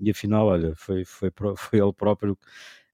[0.00, 2.38] E afinal, olha, foi, foi, foi ele próprio.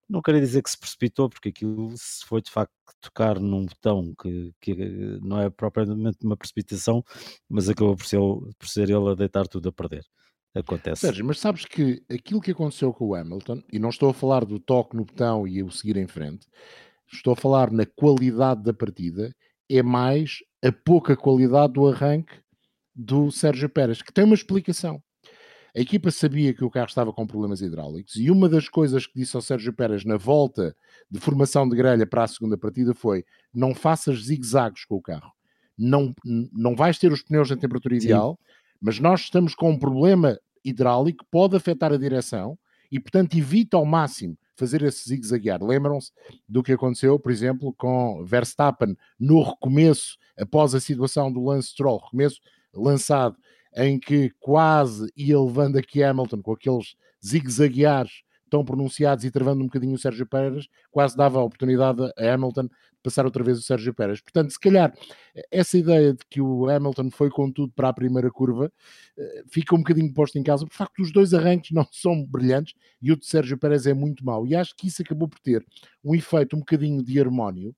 [0.09, 4.15] Não queria dizer que se precipitou, porque aquilo se foi de facto tocar num botão
[4.21, 4.75] que, que
[5.23, 7.05] não é propriamente uma precipitação,
[7.49, 8.19] mas acabou por ser,
[8.59, 10.05] por ser ele a deitar tudo a perder.
[10.55, 11.03] Acontece.
[11.03, 14.45] Sérgio, mas sabes que aquilo que aconteceu com o Hamilton, e não estou a falar
[14.45, 16.47] do toque no botão e o seguir em frente,
[17.13, 19.35] estou a falar na qualidade da partida,
[19.69, 22.35] é mais a pouca qualidade do arranque
[22.95, 25.01] do Sérgio Pérez, que tem uma explicação.
[25.75, 29.21] A equipa sabia que o carro estava com problemas hidráulicos e uma das coisas que
[29.21, 30.75] disse ao Sérgio Pérez na volta
[31.09, 35.33] de formação de grelha para a segunda partida foi: não faças zigue-zagues com o carro.
[35.79, 36.13] Não,
[36.53, 38.60] não vais ter os pneus na temperatura ideal, Sim.
[38.81, 42.59] Mas nós estamos com um problema hidráulico que pode afetar a direção
[42.91, 45.63] e, portanto, evita ao máximo fazer esse zigue-zaguear.
[45.63, 46.13] Lembram-se
[46.49, 51.99] do que aconteceu, por exemplo, com Verstappen no recomeço, após a situação do Lance Stroll,
[51.99, 52.41] recomeço
[52.75, 53.37] lançado,
[53.75, 59.67] em que quase ia levando aqui Hamilton com aqueles zigue-zagueares tão pronunciados e travando um
[59.67, 62.69] bocadinho o Sérgio Pérez, quase dava a oportunidade a Hamilton
[63.03, 64.21] passar outra vez o Sérgio Pérez.
[64.21, 64.93] Portanto, se calhar,
[65.51, 68.73] essa ideia de que o Hamilton foi com tudo para a primeira curva
[69.19, 72.75] eh, fica um bocadinho posto em casa, por facto os dois arranques não são brilhantes
[73.01, 74.47] e o de Sérgio Pérez é muito mau.
[74.47, 75.65] E acho que isso acabou por ter
[76.05, 77.75] um efeito um bocadinho de harmónio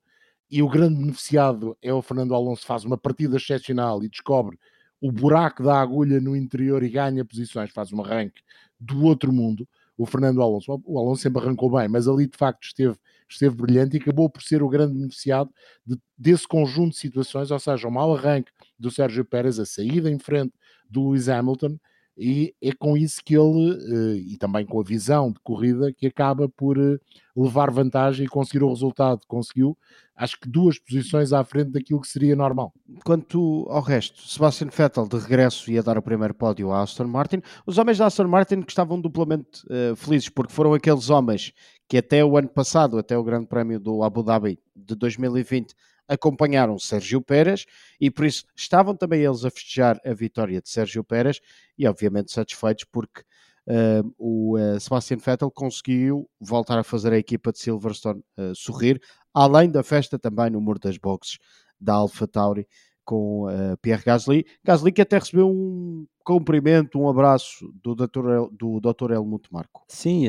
[0.51, 4.59] e o grande beneficiado é o Fernando Alonso, faz uma partida excepcional e descobre
[5.01, 8.41] o buraco da agulha no interior e ganha posições, faz um arranque
[8.79, 10.81] do outro mundo o Fernando Alonso.
[10.85, 12.97] O Alonso sempre arrancou bem, mas ali de facto esteve,
[13.29, 15.51] esteve brilhante e acabou por ser o grande beneficiado
[15.87, 20.11] de, desse conjunto de situações, ou seja, o mau arranque do Sérgio Pérez, a saída
[20.11, 20.53] em frente
[20.89, 21.79] do Lewis Hamilton,
[22.17, 26.07] e é com isso que ele, eh, e também com a visão de corrida, que
[26.07, 26.99] acaba por eh,
[27.35, 29.77] levar vantagem e conseguir o resultado conseguiu,
[30.15, 32.73] acho que duas posições à frente daquilo que seria normal.
[33.05, 37.41] Quanto ao resto, Sebastian Vettel de regresso ia dar o primeiro pódio à Aston Martin.
[37.67, 41.53] Os homens da Aston Martin que estavam duplamente uh, felizes porque foram aqueles homens
[41.89, 45.75] que até o ano passado, até o Grande Prémio do Abu Dhabi de 2020,
[46.13, 47.65] acompanharam Sérgio Pérez
[48.01, 51.41] e por isso estavam também eles a festejar a vitória de Sérgio Pérez
[51.79, 53.23] e obviamente satisfeitos porque
[53.67, 59.01] uh, o uh, Sebastian Vettel conseguiu voltar a fazer a equipa de Silverstone uh, sorrir,
[59.33, 61.39] além da festa também no muro das boxes
[61.81, 62.69] da Alpha Tauri
[63.05, 63.49] com
[63.83, 64.47] Pierre Gasly.
[64.63, 68.49] Gasly que até recebeu um cumprimento, um abraço do Dr.
[68.53, 69.11] do Dr.
[69.11, 69.83] Helmut Marko.
[69.89, 70.29] Sim,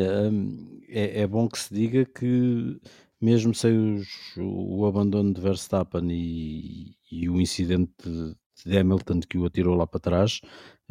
[0.89, 2.81] é, é bom que se diga que
[3.23, 9.37] mesmo sem os, o abandono de Verstappen e, e o incidente de, de, Hamilton que
[9.37, 10.41] o atirou lá para trás,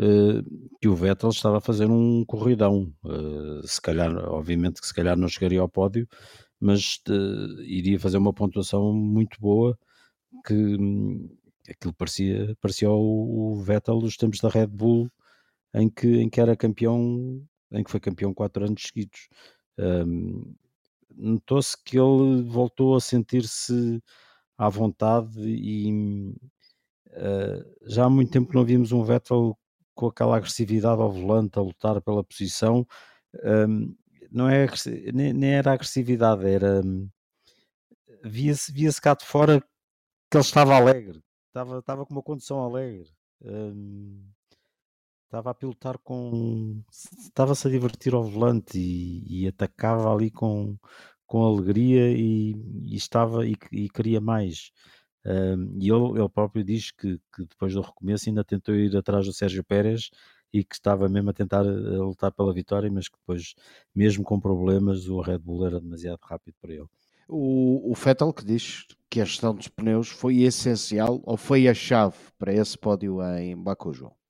[0.00, 0.42] uh,
[0.80, 2.90] que o Vettel estava a fazer um corridão.
[3.04, 6.08] Uh, se calhar, obviamente que se calhar não chegaria ao pódio,
[6.58, 9.78] mas uh, iria fazer uma pontuação muito boa
[10.46, 11.28] que hum,
[11.68, 15.10] aquilo parecia, parecia o, o Vettel dos tempos da Red Bull
[15.74, 17.42] em que, em que era campeão,
[17.72, 19.28] em que foi campeão quatro anos seguidos.
[19.78, 20.54] Um,
[21.16, 24.02] notou-se que ele voltou a sentir-se
[24.56, 26.34] à vontade e
[27.08, 29.56] uh, já há muito tempo não víamos um Vettel
[29.94, 32.86] com aquela agressividade ao volante, a lutar pela posição.
[33.44, 33.94] Um,
[34.30, 34.66] não é,
[35.12, 36.82] nem, nem, era agressividade, era
[38.24, 39.60] via-se via cá de fora
[40.30, 43.10] que ele estava alegre, estava, estava com uma condição alegre.
[43.42, 44.24] Um,
[45.32, 46.82] estava a pilotar com.
[46.90, 50.76] estava-se a divertir ao volante e, e, atacava ali com,
[51.26, 54.70] com alegria e, e estava e, e, queria mais.
[55.24, 59.24] Um, e ele, ele próprio diz que, que, depois do recomeço ainda tentou ir atrás
[59.24, 60.10] do Sérgio Pérez
[60.52, 63.54] e que estava mesmo a tentar a lutar pela vitória, mas que depois,
[63.94, 66.88] mesmo com problemas, o Red Bull era demasiado rápido para ele.
[67.26, 71.72] O, o Vettel que diz que a gestão dos pneus foi essencial ou foi a
[71.72, 74.21] chave para esse pódio em Baku, João?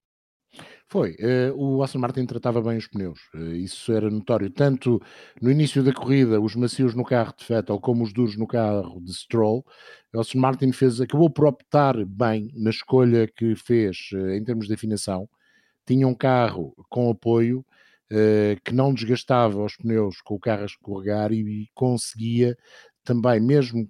[0.93, 1.13] Foi.
[1.13, 3.19] Uh, o Aston Martin tratava bem os pneus.
[3.35, 4.51] Uh, isso era notório.
[4.51, 5.01] Tanto
[5.41, 9.01] no início da corrida, os macios no carro de Vettel, como os duros no carro
[9.01, 9.65] de Stroll.
[10.13, 14.67] O Aston Martin fez, acabou por optar bem na escolha que fez uh, em termos
[14.69, 15.27] de afinação.
[15.87, 17.65] Tinha um carro com apoio
[18.63, 22.55] que não desgastava os pneus com o carro a escorregar e conseguia
[23.03, 23.89] também, mesmo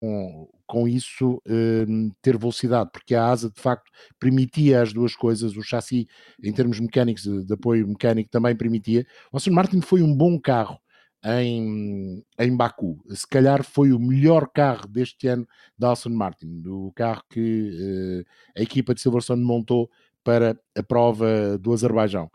[0.00, 5.56] com, com isso um, ter velocidade, porque a asa de facto permitia as duas coisas,
[5.56, 6.08] o chassi
[6.42, 9.06] em termos mecânicos, de, de apoio mecânico também permitia.
[9.30, 10.80] O Aston Martin foi um bom carro
[11.22, 15.46] em, em Baku, se calhar foi o melhor carro deste ano
[15.78, 18.24] da Aston Martin, do carro que uh,
[18.58, 19.90] a equipa de Silverstone montou
[20.24, 22.30] para a prova do Azerbaijão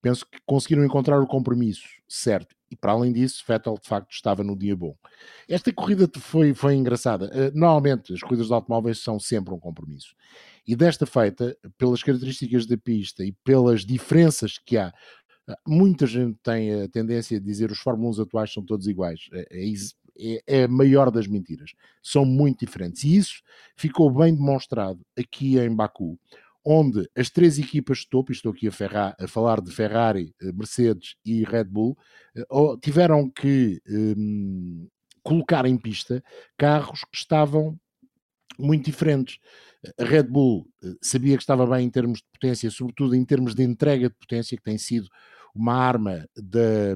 [0.00, 2.56] penso que conseguiram encontrar o compromisso certo.
[2.70, 4.96] E para além disso, Vettel de facto estava no dia bom.
[5.48, 7.30] Esta corrida foi, foi engraçada.
[7.32, 10.14] Eh, normalmente as corridas de automóveis são sempre um compromisso.
[10.66, 14.92] E desta feita, pelas características da pista e pelas diferenças que há,
[15.48, 19.28] eh, muita gente tem a tendência de dizer os Fórmula 1 atuais são todos iguais.
[19.32, 19.72] É, é,
[20.20, 21.70] é, é a maior das mentiras.
[22.02, 23.04] São muito diferentes.
[23.04, 23.42] E isso
[23.76, 26.18] ficou bem demonstrado aqui em Baku
[26.64, 31.16] onde as três equipas de topo, estou aqui a, a falar de Ferrari, eh, Mercedes
[31.24, 31.96] e Red Bull,
[32.36, 32.44] eh,
[32.82, 34.88] tiveram que um,
[35.22, 36.22] colocar em pista
[36.56, 37.78] carros que estavam
[38.58, 39.38] muito diferentes.
[39.98, 43.54] A Red Bull eh, sabia que estava bem em termos de potência, sobretudo em termos
[43.54, 45.08] de entrega de potência, que tem sido
[45.54, 46.94] uma arma da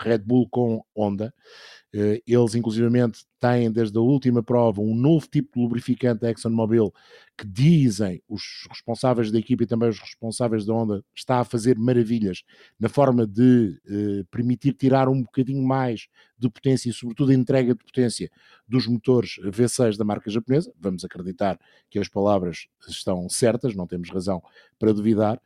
[0.00, 1.32] Red Bull com Honda.
[1.92, 6.92] Eles, inclusivamente, têm desde a última prova um novo tipo de lubrificante da ExxonMobil
[7.38, 11.78] que dizem os responsáveis da equipe e também os responsáveis da Honda está a fazer
[11.78, 12.42] maravilhas
[12.78, 16.08] na forma de eh, permitir tirar um bocadinho mais
[16.38, 18.30] de potência e sobretudo entrega de potência
[18.66, 20.72] dos motores V6 da marca japonesa.
[20.78, 21.58] Vamos acreditar
[21.88, 24.42] que as palavras estão certas, não temos razão
[24.78, 25.40] para duvidar.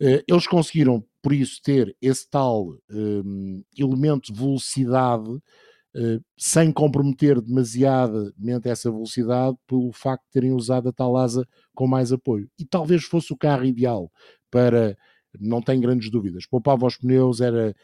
[0.00, 5.40] Eh, eles conseguiram, por isso, ter esse tal um, elemento de velocidade
[6.36, 12.12] sem comprometer demasiadamente essa velocidade pelo facto de terem usado a tal asa com mais
[12.12, 12.48] apoio.
[12.58, 14.10] E talvez fosse o carro ideal
[14.50, 14.96] para,
[15.40, 17.74] não tenho grandes dúvidas, poupava os pneus, era,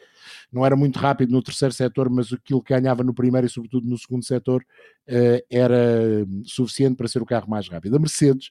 [0.51, 3.87] não era muito rápido no terceiro setor, mas aquilo que ganhava no primeiro e sobretudo
[3.87, 7.95] no segundo setor uh, era suficiente para ser o carro mais rápido.
[7.95, 8.49] A Mercedes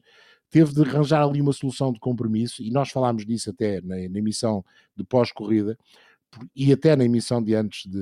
[0.50, 4.18] teve de arranjar ali uma solução de compromisso, e nós falámos disso até na, na
[4.18, 4.64] emissão
[4.96, 5.78] de pós-corrida,
[6.54, 8.00] e até na emissão de antes de,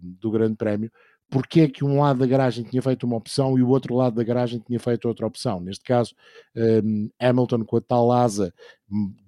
[0.00, 0.90] do Grande Prémio,
[1.30, 4.16] porque é que um lado da garagem tinha feito uma opção e o outro lado
[4.16, 5.60] da garagem tinha feito outra opção.
[5.60, 6.14] Neste caso,
[6.56, 8.52] um, Hamilton com a tal asa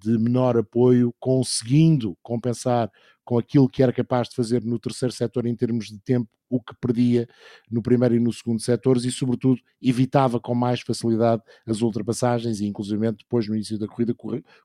[0.03, 2.91] de menor apoio, conseguindo compensar
[3.23, 6.61] com aquilo que era capaz de fazer no terceiro setor em termos de tempo, o
[6.61, 7.27] que perdia
[7.69, 12.65] no primeiro e no segundo setores e, sobretudo, evitava com mais facilidade as ultrapassagens e,
[12.65, 14.13] inclusive, depois no início da corrida,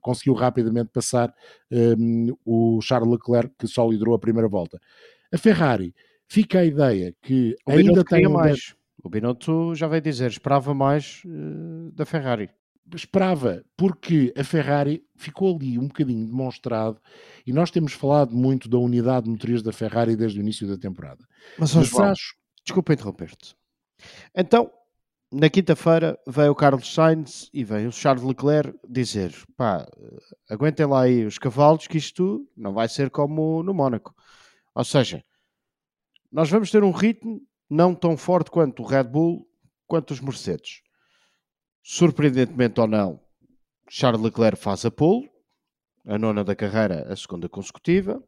[0.01, 1.33] conseguiu rapidamente passar
[1.71, 4.81] um, o Charles Leclerc, que só liderou a primeira volta.
[5.33, 5.95] A Ferrari
[6.29, 8.75] fica a ideia que o ainda tem um mais.
[9.03, 12.51] O Binotto já veio dizer, esperava mais uh, da Ferrari.
[12.95, 17.01] Esperava, porque a Ferrari ficou ali um bocadinho demonstrado,
[17.45, 21.27] e nós temos falado muito da unidade motriz da Ferrari desde o início da temporada.
[21.59, 22.35] Mas, Mas João, acho...
[22.65, 23.57] desculpa interromper-te.
[24.35, 24.71] Então,
[25.33, 29.87] na quinta-feira veio o Carlos Sainz e veio o Charles Leclerc dizer: pá,
[30.49, 34.15] aguentem lá aí os cavalos, que isto não vai ser como no Mónaco.
[34.75, 35.25] Ou seja,
[36.31, 39.49] nós vamos ter um ritmo não tão forte quanto o Red Bull,
[39.87, 40.83] quanto os Mercedes.
[41.89, 43.21] Surpreendentemente ou não,
[43.89, 45.31] Charles Leclerc faz a pole,
[46.05, 48.21] a nona da carreira, a segunda consecutiva.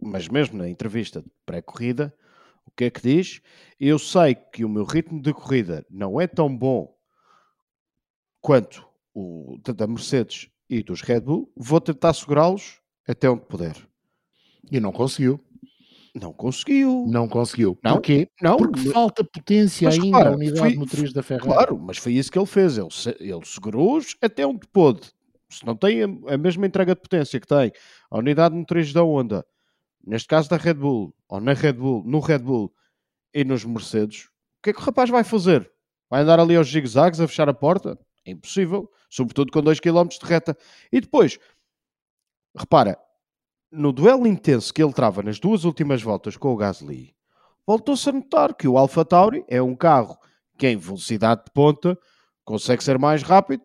[0.00, 2.16] Mas mesmo na entrevista de pré-corrida,
[2.64, 3.42] o que é que diz?
[3.78, 6.96] Eu sei que o meu ritmo de corrida não é tão bom
[8.40, 13.74] quanto o da Mercedes e dos Red Bull, vou tentar segurá-los até onde puder.
[14.70, 15.44] E não conseguiu.
[16.14, 17.06] Não conseguiu.
[17.08, 17.78] Não conseguiu.
[17.82, 17.92] Não?
[17.92, 18.28] Porquê?
[18.42, 18.56] Não.
[18.56, 21.48] Porque falta potência mas, ainda claro, unidade foi, motriz da Ferrari.
[21.48, 22.78] Claro, mas foi isso que ele fez.
[22.78, 22.88] Ele,
[23.20, 25.12] ele segurou-os até onde pôde.
[25.48, 27.72] Se não tem a, a, mesma entrega de potência que tem
[28.10, 29.44] a unidade motriz da Honda,
[30.04, 32.72] neste caso da Red Bull, ou na Red Bull, no Red Bull
[33.32, 35.70] e nos Mercedes, o que é que o rapaz vai fazer?
[36.08, 37.98] Vai andar ali aos zigue-zagues a fechar a porta?
[38.24, 38.90] É impossível.
[39.08, 40.56] Sobretudo com 2 km de reta.
[40.92, 41.38] E depois,
[42.56, 42.98] repara,
[43.70, 47.14] no duelo intenso que ele trava nas duas últimas voltas com o Gasly,
[47.66, 50.18] voltou-se a notar que o Alfa Tauri é um carro
[50.58, 51.98] que em velocidade de ponta
[52.44, 53.62] consegue ser mais rápido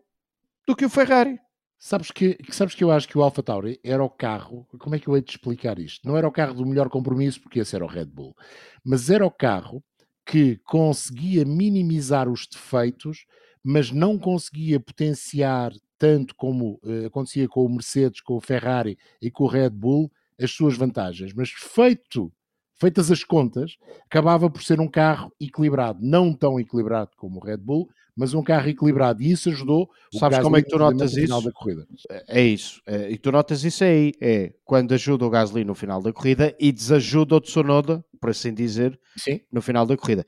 [0.67, 1.39] do que o Ferrari.
[1.77, 4.99] Sabes que, sabes que eu acho que o Alfa Tauri era o carro, como é
[4.99, 6.07] que eu hei de explicar isto?
[6.07, 8.35] Não era o carro do melhor compromisso, porque esse era o Red Bull,
[8.83, 9.83] mas era o carro
[10.25, 13.25] que conseguia minimizar os defeitos,
[13.63, 19.31] mas não conseguia potenciar tanto como uh, acontecia com o Mercedes, com o Ferrari e
[19.31, 21.33] com o Red Bull, as suas vantagens.
[21.33, 22.31] Mas feito,
[22.75, 27.57] feitas as contas, acabava por ser um carro equilibrado, não tão equilibrado como o Red
[27.57, 29.89] Bull, mas um carro equilibrado e isso ajudou.
[30.13, 31.21] Sabes como é que tu notas isso?
[31.21, 31.85] Final da corrida.
[32.09, 32.81] É, é isso.
[32.85, 34.13] É, e tu notas isso aí.
[34.21, 38.53] É quando ajuda o Gasly no final da corrida e desajuda o Tsunoda, por assim
[38.53, 39.41] dizer, Sim.
[39.51, 40.25] no final da corrida.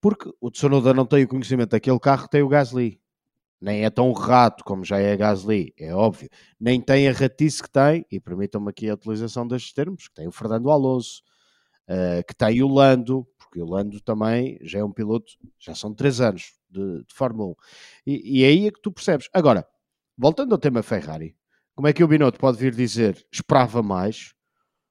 [0.00, 2.98] Porque o Tsunoda não tem o conhecimento daquele carro que tem o Gasly
[3.60, 6.28] nem é tão rato como já é a Gasly, é óbvio,
[6.60, 10.28] nem tem a ratice que tem, e permitam-me aqui a utilização destes termos, que tem
[10.28, 11.22] o Fernando Alonso,
[11.88, 15.92] uh, que tem o Lando, porque o Lando também já é um piloto, já são
[15.92, 17.54] três anos de, de Fórmula 1,
[18.06, 19.28] e, e é aí é que tu percebes.
[19.32, 19.66] Agora,
[20.16, 21.36] voltando ao tema Ferrari,
[21.74, 24.34] como é que o Binotto pode vir dizer esperava mais,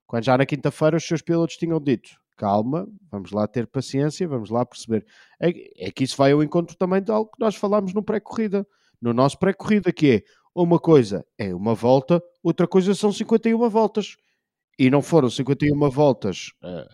[0.06, 4.50] quando já na quinta-feira os seus pilotos tinham dito calma, vamos lá ter paciência, vamos
[4.50, 5.06] lá perceber.
[5.40, 8.66] É, é, que isso vai ao encontro também de algo que nós falámos no pré-corrida,
[9.02, 10.24] no nosso pré-corrida, que é
[10.56, 14.16] uma coisa é uma volta, outra coisa são 51 voltas.
[14.80, 16.88] E não foram 51 voltas uh,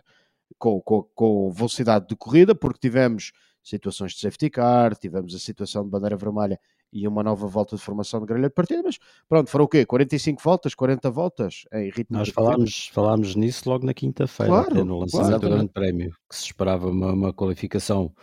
[0.58, 3.32] com, com, com velocidade de corrida, porque tivemos
[3.62, 6.58] situações de safety car, tivemos a situação de bandeira vermelha
[6.94, 9.84] e uma nova volta de formação de grelha de partida, mas pronto, foram o quê?
[9.84, 15.00] 45 voltas, 40 voltas em ritmo Nós falámos, falámos nisso logo na quinta-feira, claro, no
[15.00, 15.40] lançamento claro.
[15.40, 18.14] do Grande Prémio, que se esperava uma, uma, qualificação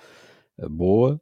[0.57, 1.19] eh, boa,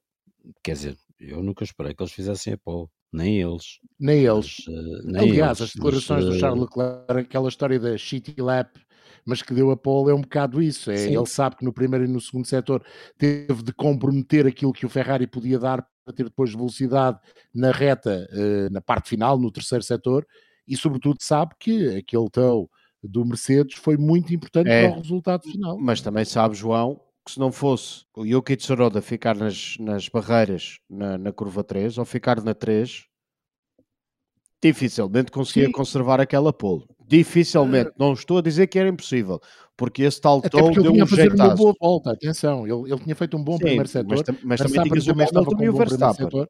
[0.63, 3.79] quer dizer, eu nunca esperei que eles fizessem a pole, nem eles.
[3.99, 4.63] Nem eles.
[4.67, 8.39] Mas, uh, nem Aliás, eles, as declarações mas, do Charles Leclerc, aquela história da shitty
[8.39, 8.77] lap,
[9.25, 10.91] mas que deu a pole é um bocado isso.
[10.91, 12.83] É, ele sabe que no primeiro e no segundo setor
[13.17, 17.19] teve de comprometer aquilo que o Ferrari podia dar ter depois velocidade
[17.53, 20.25] na reta, uh, na parte final, no terceiro setor,
[20.67, 22.69] e sobretudo sabe que aquele tow
[23.03, 25.77] do Mercedes foi muito importante é, para o resultado final.
[25.79, 30.79] Mas também sabe, João, que se não fosse o Yuki Tsunoda ficar nas, nas barreiras
[30.89, 33.05] na, na curva 3 ou ficar na 3,
[34.61, 35.71] dificilmente conseguia Sim.
[35.71, 36.83] conservar aquela pole.
[37.07, 39.41] Dificilmente, não estou a dizer que era impossível,
[39.75, 43.35] porque esse tal ele tinha um fazer uma boa volta, atenção, ele, ele tinha feito
[43.35, 46.47] um bom Sim, primeiro setor, mas, mas também tinhas o Hamilton e o Verstappen.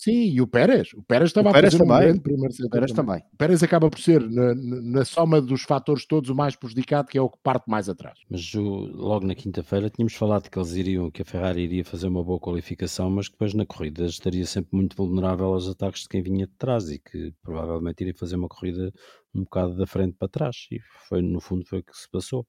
[0.00, 0.94] Sim, e o Pérez.
[0.94, 1.98] O Pérez estava o Pérez a fazer também.
[1.98, 2.68] um grande primeiro setor.
[2.68, 3.18] O Pérez também.
[3.18, 3.30] também.
[3.34, 7.18] O Pérez acaba por ser, na, na, soma dos fatores todos, o mais prejudicado, que
[7.18, 8.18] é o que parte mais atrás.
[8.30, 12.06] Mas o, logo na quinta-feira tínhamos falado que eles iriam, que a Ferrari iria fazer
[12.08, 16.08] uma boa qualificação, mas que depois na corrida estaria sempre muito vulnerável aos ataques de
[16.08, 18.90] quem vinha de trás e que provavelmente iria fazer uma corrida
[19.34, 20.66] um bocado da frente para trás.
[20.72, 20.80] E
[21.10, 22.46] foi, no fundo, foi o que se passou.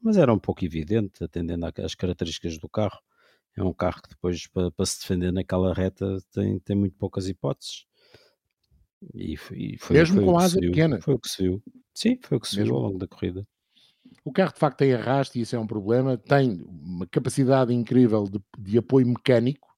[0.00, 3.00] Mas era um pouco evidente, atendendo às características do carro
[3.56, 7.28] é um carro que depois para, para, se defender naquela reta tem, tem muito poucas
[7.28, 7.86] hipóteses.
[9.14, 11.00] E, e foi, Mesmo foi com asa pequena.
[11.00, 11.62] Foi o que se viu.
[11.94, 12.72] Sim, foi o que se Mesmo.
[12.72, 13.46] viu ao longo da corrida.
[14.24, 16.16] O carro de facto tem arrasto e isso é um problema.
[16.16, 19.68] Tem uma capacidade incrível de, de apoio mecânico,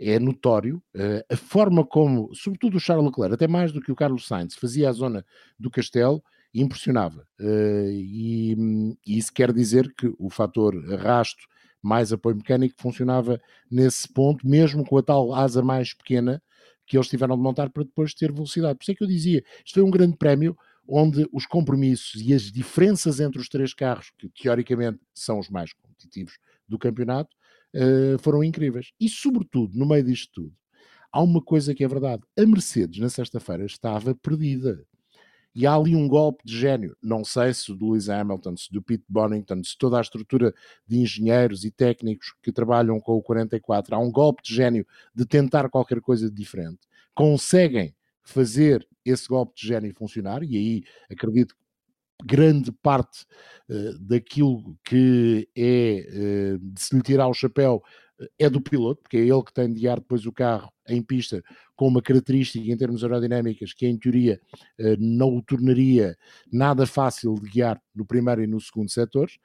[0.00, 0.82] é notório.
[0.94, 4.54] Uh, a forma como, sobretudo o Charles Leclerc, até mais do que o Carlos Sainz,
[4.54, 5.24] fazia a zona
[5.58, 6.22] do Castelo,
[6.54, 7.26] impressionava.
[7.40, 11.42] Uh, e, e, isso quer dizer que o fator arrasto
[11.82, 16.42] mais apoio mecânico, funcionava nesse ponto, mesmo com a tal asa mais pequena
[16.86, 18.76] que eles tiveram de montar para depois ter velocidade.
[18.76, 20.56] Por isso é que eu dizia, isto foi um grande prémio
[20.86, 25.72] onde os compromissos e as diferenças entre os três carros, que teoricamente são os mais
[25.72, 27.30] competitivos do campeonato,
[27.74, 28.92] uh, foram incríveis.
[29.00, 30.54] E, sobretudo, no meio disto tudo,
[31.12, 34.84] há uma coisa que é verdade: a Mercedes, na sexta-feira, estava perdida.
[35.54, 36.96] E há ali um golpe de gênio.
[37.02, 40.54] Não sei se do Lewis Hamilton, se do Pete Bonington, se toda a estrutura
[40.86, 43.94] de engenheiros e técnicos que trabalham com o 44.
[43.94, 46.80] Há um golpe de gênio de tentar qualquer coisa de diferente.
[47.14, 51.62] Conseguem fazer esse golpe de gênio funcionar, e aí acredito que
[52.24, 53.26] grande parte
[53.68, 57.82] uh, daquilo que é uh, de se lhe tirar o chapéu
[58.38, 61.42] é do piloto, porque é ele que tem de guiar depois o carro em pista
[61.82, 64.40] com uma característica em termos aerodinâmicas que em teoria
[64.78, 66.16] eh, não o tornaria
[66.52, 69.36] nada fácil de guiar no primeiro e no segundo setores,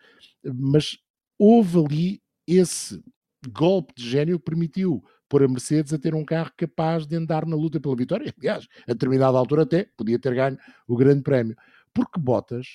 [0.44, 1.00] mas
[1.36, 3.04] houve ali esse
[3.50, 7.44] golpe de gênio que permitiu pôr a Mercedes a ter um carro capaz de andar
[7.44, 8.32] na luta pela vitória.
[8.38, 11.58] Aliás, a determinada altura até podia ter ganho o grande prémio.
[11.92, 12.68] Porque Bottas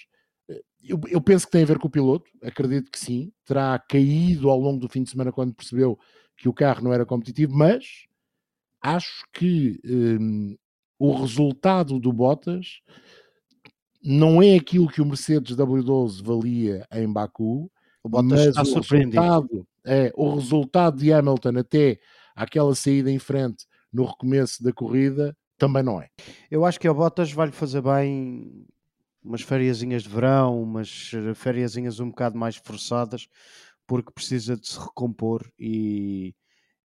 [0.83, 3.33] eu, eu, penso que tem a ver com o piloto, acredito que sim.
[3.45, 5.97] Terá caído ao longo do fim de semana quando percebeu
[6.37, 8.09] que o carro não era competitivo, mas
[8.83, 10.57] acho que um,
[10.99, 12.81] o resultado do Bottas
[14.03, 17.71] não é aquilo que o Mercedes W12 valia em Baku,
[18.03, 22.01] o Bottas está o resultado, é, o resultado de Hamilton até
[22.35, 26.09] aquela saída em frente no recomeço da corrida também não é.
[26.51, 28.67] Eu acho que o Bottas vai-lhe fazer bem
[29.23, 33.29] umas fériasinhas de verão, umas fériasinhas um bocado mais forçadas,
[33.87, 36.35] porque precisa de se recompor e,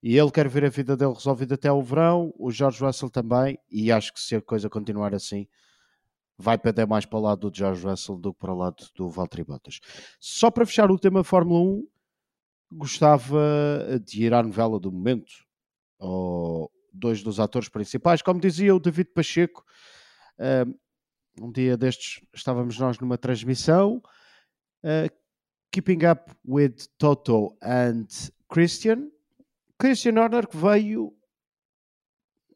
[0.09, 3.59] e ele quer ver a vida dele resolvida até o verão, o George Russell também,
[3.69, 5.49] e acho que se a coisa continuar assim,
[6.39, 9.11] vai perder mais para o lado do George Russell do que para o lado do
[9.11, 9.81] Valtteri Bottas.
[10.21, 11.89] Só para fechar o tema Fórmula 1,
[12.71, 13.41] gostava
[14.05, 15.33] de ir à novela do momento,
[15.99, 19.65] ou dois dos atores principais, como dizia o David Pacheco,
[20.39, 24.01] uh, um dia destes estávamos nós numa transmissão,
[24.85, 25.13] uh,
[25.73, 28.07] Keeping Up with Toto and
[28.49, 29.11] Christian.
[29.79, 31.13] Christian Horner que veio,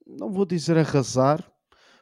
[0.07, 1.51] não vou dizer arrasar,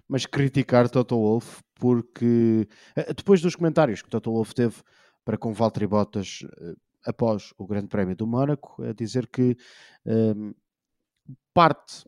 [0.06, 2.66] mas criticar Toto Wolff, porque
[2.96, 4.76] uh, depois dos comentários que Toto Wolff teve
[5.24, 9.56] para com Valtteri Bottas uh, após o Grande Prémio do Mónaco, a dizer que
[11.54, 12.04] parte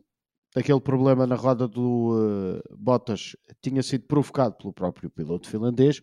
[0.55, 6.01] aquele problema na roda do uh, Bottas tinha sido provocado pelo próprio piloto finlandês.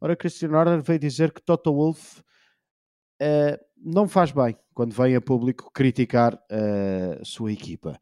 [0.00, 2.22] Ora, Christian Horner veio dizer que Toto Wolff
[3.20, 7.98] uh, não faz bem quando vem a público criticar uh, a sua equipa.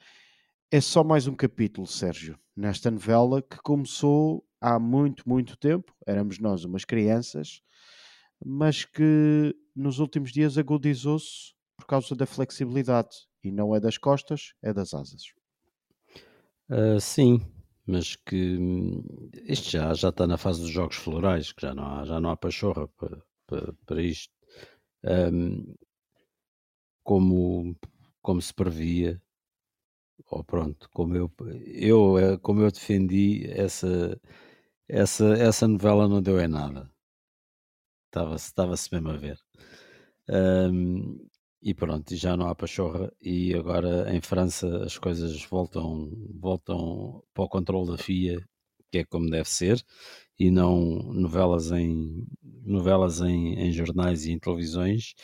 [0.71, 5.93] É só mais um capítulo, Sérgio, nesta novela que começou há muito, muito tempo.
[6.07, 7.61] Éramos nós umas crianças,
[8.45, 13.09] mas que nos últimos dias agudizou-se por causa da flexibilidade.
[13.43, 15.23] E não é das costas, é das asas.
[16.69, 17.41] Uh, sim,
[17.87, 19.03] mas que hum,
[19.45, 22.31] isto já, já está na fase dos jogos florais, que já não há, já não
[22.31, 24.33] há pachorra para, para, para isto.
[25.05, 25.75] Um,
[27.03, 27.77] como,
[28.23, 29.21] como se previa,
[30.31, 31.31] ou pronto, como eu,
[31.67, 34.19] eu, eh, como eu defendi, essa,
[34.89, 36.91] essa, essa novela não deu em nada.
[38.07, 39.39] estava-se estava mesmo a ver.
[40.29, 41.19] Um,
[41.63, 47.45] e pronto, já não há pachorra e agora em França as coisas voltam, voltam para
[47.45, 48.39] o controle da FIA,
[48.91, 49.85] que é como deve ser,
[50.39, 50.81] e não
[51.13, 52.27] novelas em,
[52.65, 55.15] novelas em, em jornais e em televisões,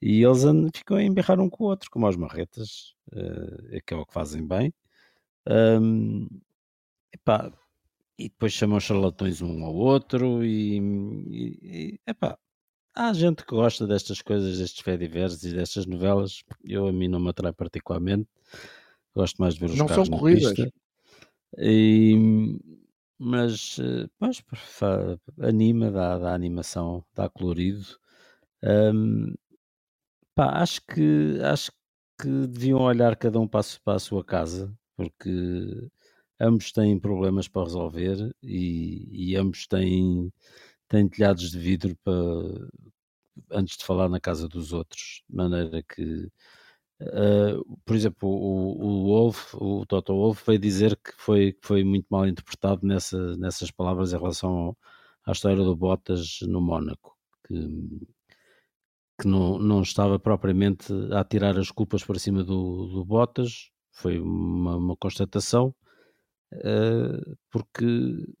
[0.00, 0.42] e eles
[0.74, 4.12] ficam a emberrar um com o outro, como as marretas, uh, que é o que
[4.12, 4.72] fazem bem.
[5.48, 6.28] Um,
[7.12, 7.52] epá,
[8.18, 12.38] e depois chamam charlatões um ao outro e, e, e epá,
[12.94, 16.42] há gente que gosta destas coisas, destes fediversos e destas novelas.
[16.64, 18.28] Eu a mim não me atrai particularmente.
[19.14, 20.54] Gosto mais de ver os não carros são corridas.
[21.58, 22.58] E,
[23.18, 24.40] mas eh, pois,
[25.40, 27.84] anima, dá, dá animação, dá colorido.
[28.62, 29.34] Um,
[30.34, 31.72] pá, acho que acho
[32.20, 35.30] que deviam olhar cada um a, para a sua casa, porque
[36.40, 40.32] ambos têm problemas para resolver e, e ambos têm,
[40.88, 42.14] têm telhados de vidro para,
[43.50, 46.30] antes de falar na casa dos outros, de maneira que,
[47.00, 51.84] uh, por exemplo, o, o Wolf, o Toto Wolf, veio dizer que foi, que foi
[51.84, 54.78] muito mal interpretado nessa, nessas palavras em relação ao,
[55.26, 57.16] à história do Bottas no Mónaco,
[57.46, 57.54] que,
[59.20, 64.18] que não, não estava propriamente a tirar as culpas para cima do, do Bottas, foi
[64.20, 65.74] uma, uma constatação,
[66.52, 67.84] uh, porque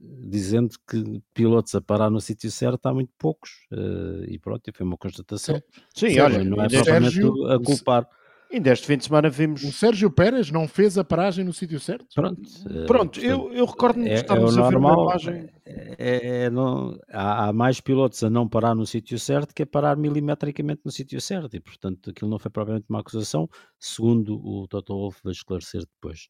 [0.00, 4.72] dizendo que pilotos a parar no sítio certo há muito poucos, uh, e pronto, e
[4.72, 5.62] foi uma constatação.
[5.94, 8.08] Sim, Sim olha, não é Sérgio- propriamente a culpar.
[8.56, 9.62] Ainda este fim de semana vimos.
[9.62, 12.06] O Sérgio Pérez não fez a paragem no sítio certo?
[12.14, 14.92] Pronto, uh, Pronto, portanto, eu, eu recordo-me de é, é o estarmos a ver uma
[14.92, 15.48] imagem.
[15.64, 19.66] É, é não, há, há mais pilotos a não parar no sítio certo que a
[19.66, 23.48] parar milimetricamente no sítio certo, e portanto aquilo não foi propriamente uma acusação,
[23.78, 26.28] segundo o Toto Wolff vai esclarecer depois.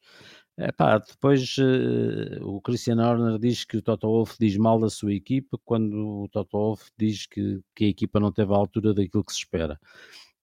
[0.59, 5.13] Epá, depois eh, o Christian Horner diz que o Toto Wolff diz mal da sua
[5.13, 9.23] equipa, quando o Toto Wolff diz que, que a equipa não teve a altura daquilo
[9.23, 9.79] que se espera.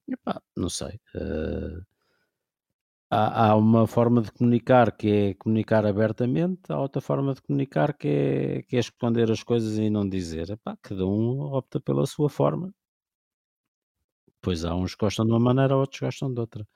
[0.08, 1.00] Epá, não sei.
[1.14, 1.80] eh,
[3.10, 7.94] há, há uma forma de comunicar que é comunicar abertamente, há outra forma de comunicar
[7.96, 10.50] que é, que é esconder as coisas e não dizer.
[10.50, 12.72] Epá, cada um opta pela sua forma.
[14.42, 16.66] Pois há uns que gostam de uma maneira, outros gostam de outra.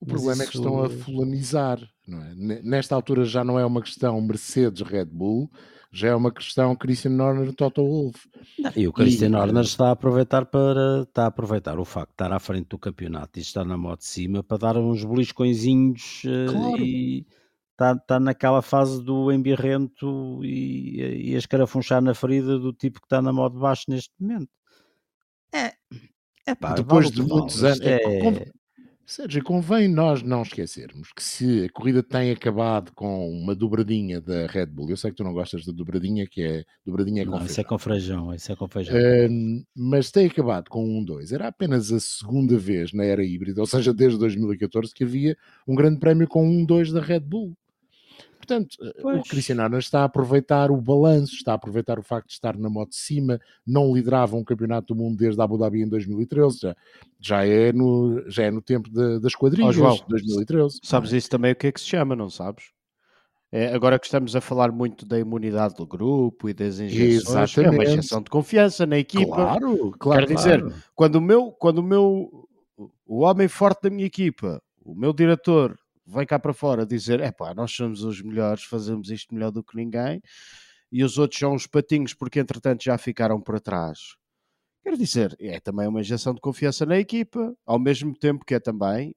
[0.00, 2.34] O Mas problema é que estão a isso- fulanizar, não é?
[2.34, 5.50] Ne- Nesta altura já não é uma questão Mercedes Red Bull,
[5.90, 8.28] já é uma questão Christian Horner Toto Wolff.
[8.76, 12.14] E o Christian E, Horner está a aproveitar para está a aproveitar o facto de
[12.14, 16.22] estar à frente do campeonato e estar na moto de cima para dar uns beliscõezinhos
[16.26, 16.82] eh, Claro.
[16.82, 17.26] e
[17.72, 23.06] está, está naquela fase do embirrento e, e a escarafunchar na ferida do tipo que
[23.06, 24.50] está na moto de baixo neste momento.
[25.54, 25.72] É,
[26.46, 27.80] é pá, Depois vale de muitos anos.
[27.80, 28.50] É, é-
[29.08, 34.46] Sérgio, convém nós não esquecermos que se a corrida tem acabado com uma dobradinha da
[34.46, 37.30] Red Bull, eu sei que tu não gostas da dobradinha, que é dobradinha é com
[37.30, 38.94] Não, isso é com feijão, isso é com feijão.
[39.30, 41.32] Hum, mas tem acabado com um 2.
[41.32, 45.34] Era apenas a segunda vez na era híbrida, ou seja, desde 2014, que havia
[45.66, 47.56] um grande prémio com um 2 da Red Bull.
[48.38, 49.28] Portanto, eh, o Pois.
[49.28, 52.70] Christian Horner está a aproveitar o balanço, está a aproveitar o facto de estar na
[52.70, 56.76] moto de cima, não liderava um campeonato do mundo desde Abu Dhabi em 2013, já,
[57.20, 60.78] já, é, no, já é no tempo da- das quadrilhas, Ó, João, 2013.
[60.82, 62.64] Sabes isso também o que é que se chama, não sabes?
[63.50, 67.60] É, agora que estamos a falar muito da imunidade do grupo e das injeções, é
[67.62, 67.92] uma Exatamente.
[67.92, 69.34] injeção de confiança na equipa.
[69.34, 70.26] Claro, claro.
[70.26, 70.74] Quer dizer, Claro.
[70.94, 72.46] quando o meu, quando o meu,
[73.06, 75.78] o homem forte da minha equipa, o meu diretor,
[76.08, 79.62] vem cá para fora dizer: é pá, nós somos os melhores, fazemos isto melhor do
[79.62, 80.22] que ninguém,
[80.90, 84.16] e os outros são os patinhos porque entretanto já ficaram para trás.
[84.82, 88.60] Quer dizer, é também uma injeção de confiança na equipa, ao mesmo tempo que é
[88.60, 89.14] também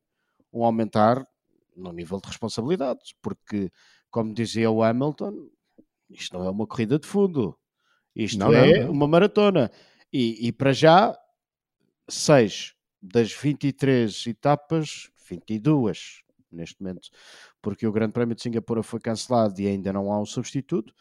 [0.51, 1.25] um aumentar
[1.75, 3.71] no nível de responsabilidades, porque,
[4.09, 5.47] como dizia o Hamilton,
[6.09, 7.57] isto não é uma corrida de fundo,
[8.13, 8.91] isto Não, é não.
[8.91, 9.71] uma maratona.
[10.11, 11.17] E, e para já,
[12.09, 16.21] 6 das 23 etapas, 22
[16.55, 17.09] neste momento,
[17.61, 20.93] porque o Grande Prémio de Singapura foi cancelado e ainda não há um substituto.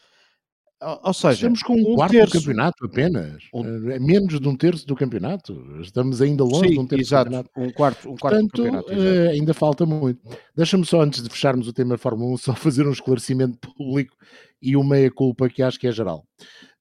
[1.03, 2.33] Ou, seja, Estamos com um, um quarto terço.
[2.33, 3.43] do campeonato apenas.
[3.53, 5.79] Um- É menos de um terço do campeonato.
[5.83, 7.51] Estamos ainda longe sim, de um terço do exato, campeonato.
[7.59, 8.93] um quarto, um quarto do Portanto, campeonato.
[8.95, 9.07] exato.
[9.07, 10.27] eh, ainda falta muito.
[10.57, 14.17] Deixa-me só, antes de fecharmos o tema Fórmula 1, só fazer um esclarecimento público
[14.63, 16.25] e uma meia-culpa que acho que é geral.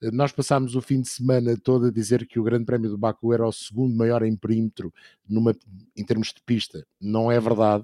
[0.02, 2.98] Eh, Nós passámos o fim de semana todo a dizer que o Grande Prémio do
[2.98, 4.94] Baku era o segundo maior em perímetro
[5.28, 5.54] numa,
[5.94, 6.88] em termos de pista.
[7.02, 7.84] Não é verdade.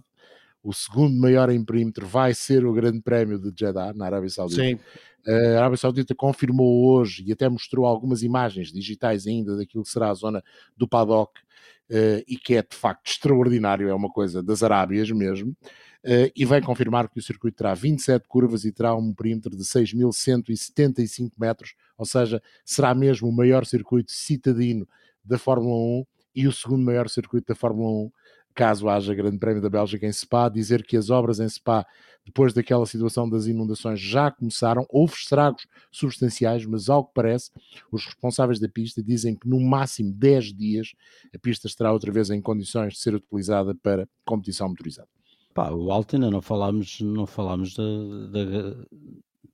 [0.66, 4.64] O segundo maior em perímetro vai ser o Grande Prémio de Jeddah, na Arábia Saudita.
[4.64, 4.80] Sim,
[5.28, 10.10] A Arábia Saudita confirmou hoje e até mostrou algumas imagens digitais ainda daquilo que será
[10.10, 10.44] a zona
[10.76, 11.40] do paddock
[11.88, 15.56] eh, e que é de facto extraordinário, é uma coisa das Arábias mesmo.
[16.04, 19.64] eh, e vai confirmar que o circuito terá 27 curvas e terá um perímetro de
[19.64, 24.88] 6.175 metros, ou seja, será mesmo o maior circuito citadino
[25.24, 26.06] da Fórmula 1
[26.36, 28.12] e o segundo maior circuito da Fórmula 1,
[28.56, 31.86] caso haja Grande Prémio da Bélgica em Spa, dizer que as obras em Spa,
[32.26, 34.86] depois daquela situação das inundações, já começaram.
[34.90, 37.52] Houve estragos substanciais, mas ao que parece,
[37.92, 40.94] os responsáveis da pista dizem que no máximo 10 dias
[41.36, 45.10] a pista estará outra vez em condições de ser utilizada para competição motorizada.
[45.54, 47.84] Pá, o Altina não falámos, não falámos da,
[48.32, 48.86] da,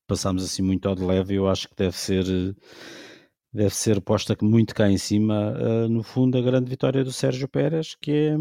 [0.07, 2.25] passámos assim muito ao de leve, eu acho que deve ser
[3.53, 7.47] deve ser posta muito cá em cima, uh, no fundo, a grande vitória do Sérgio
[7.47, 8.35] Pérez, que é,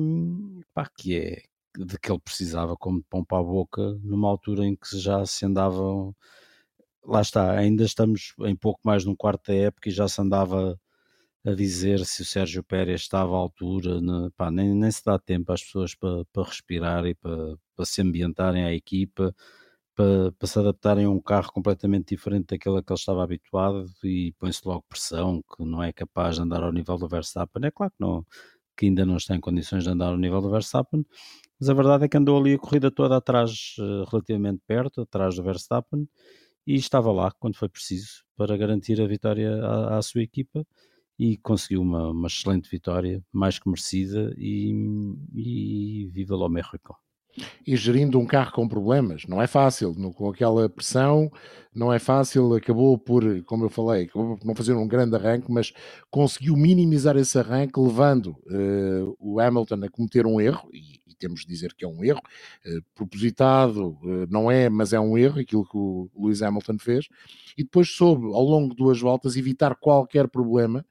[0.73, 1.43] pá, que é
[1.77, 5.45] de que ele precisava como de para a boca, numa altura em que já se
[5.47, 6.15] andavam.
[7.05, 10.21] Lá está, ainda estamos em pouco mais de um quarto da época e já se
[10.21, 10.79] andava
[11.45, 14.31] a dizer se o Sérgio Pérez estava à altura, né?
[14.37, 18.03] Pá, nem, nem se dá tempo às pessoas para, para respirar e para, para se
[18.03, 19.35] ambientarem à equipa
[20.01, 23.87] para, para se adaptarem a um carro completamente diferente daquele a que ele estava habituado
[24.03, 27.67] e põe-se logo pressão que não é capaz de andar ao nível do Verstappen.
[27.67, 28.25] É claro que, não,
[28.77, 31.05] que ainda não está em condições de andar ao nível do Verstappen,
[31.59, 35.37] mas a verdade é que andou ali a corrida toda atrás, eh, relativamente perto, atrás
[35.37, 36.09] do Verstappen,
[36.67, 40.67] e estava lá quando foi preciso para garantir a vitória à, à sua equipa
[41.19, 44.73] e conseguiu uma, uma, excelente vitória, mais que merecida, e,
[45.35, 46.97] e viva o México
[47.67, 49.25] e gerindo um carro com problemas.
[49.27, 51.31] Não é fácil, no, com aquela pressão,
[51.75, 52.55] não é fácil.
[52.55, 55.73] Acabou por, como eu falei, acabou por não fazer um grande arranque, mas
[56.11, 61.41] conseguiu minimizar esse arranque, levando uh, o Hamilton a cometer um erro, e, e, temos
[61.41, 62.21] de dizer que é um erro,
[62.67, 67.07] uh, propositado, uh, não é, mas é um erro, aquilo que o Lewis Hamilton fez,
[67.57, 70.85] e depois soube, ao longo de duas voltas, evitar qualquer problema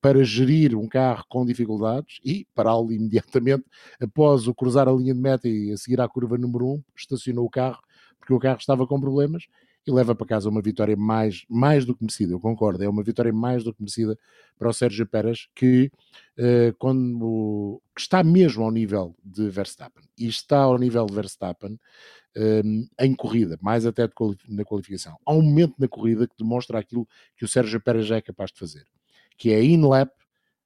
[0.00, 3.64] para gerir um carro com dificuldades e pará-lo imediatamente
[4.00, 7.44] após o cruzar a linha de meta e a seguir à curva número 1, estacionou
[7.44, 7.80] o carro
[8.18, 9.44] porque o carro estava com problemas
[9.86, 13.02] e leva para casa uma vitória mais, mais do que merecida, eu concordo, é uma
[13.02, 14.16] vitória mais do que merecida
[14.56, 15.90] para o Sérgio Pérez, que,
[16.38, 21.78] uh, quando, que está mesmo ao nível de Verstappen, e está ao nível de Verstappen
[22.36, 24.08] um, em corrida, mais até
[24.48, 25.18] na qualificação.
[25.26, 27.06] Há um momento na corrida que demonstra aquilo
[27.36, 28.86] que o Sérgio Pérez já é capaz de fazer
[29.42, 30.12] que é in-lap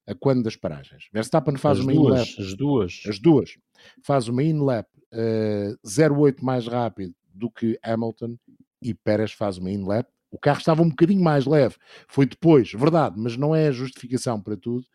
[0.05, 1.09] a quando das paragens.
[1.11, 2.27] Verstappen faz as uma in-lap.
[2.37, 3.01] As duas.
[3.07, 3.57] As duas.
[4.03, 8.37] Faz uma in-lap uh, eh, 0,8 mais rápido do que Hamilton
[8.79, 10.07] e Pérez faz uma in-lap.
[10.29, 11.75] O carro estava um bocadinho mais leve.
[12.07, 14.85] Foi depois, verdade, mas não é a justificação para tudo.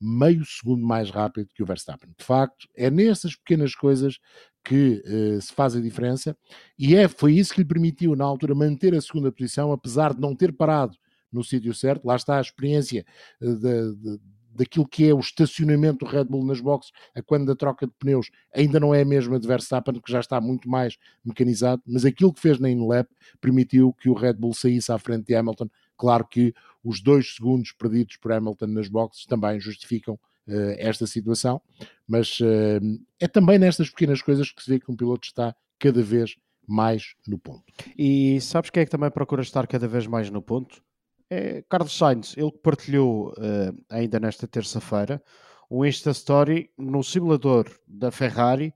[0.00, 2.14] Meio segundo mais rápido que o Verstappen.
[2.18, 4.18] De facto, é nessas pequenas coisas
[4.64, 6.34] que uh, se faz a diferença
[6.78, 10.22] e é, foi isso que lhe permitiu, na altura, manter a segunda posição, apesar de
[10.22, 10.96] não ter parado
[11.36, 12.06] no sítio certo.
[12.06, 13.04] Lá está a experiência
[13.40, 14.20] eh, de, de,
[14.56, 17.92] daquilo que é o estacionamento do Red Bull nas boxes, a quando a troca de
[17.98, 22.04] pneus ainda não é a mesma de Verstappen, que já está muito mais mecanizado, mas
[22.04, 23.08] aquilo que fez na InLap
[23.40, 25.68] permitiu que o Red Bull saísse à frente de Hamilton.
[25.96, 31.60] Claro que os dois segundos perdidos por Hamilton nas boxes também justificam uh, esta situação,
[32.06, 32.80] mas uh,
[33.20, 37.14] é também nestas pequenas coisas que se vê que um piloto está cada vez mais
[37.26, 37.64] no ponto.
[37.96, 40.82] E sabes quem é que também procura estar cada vez mais no ponto?
[41.30, 45.22] É Carlos Sainz, ele partilhou uh, ainda nesta terça-feira
[45.70, 48.72] um Insta Story no simulador da Ferrari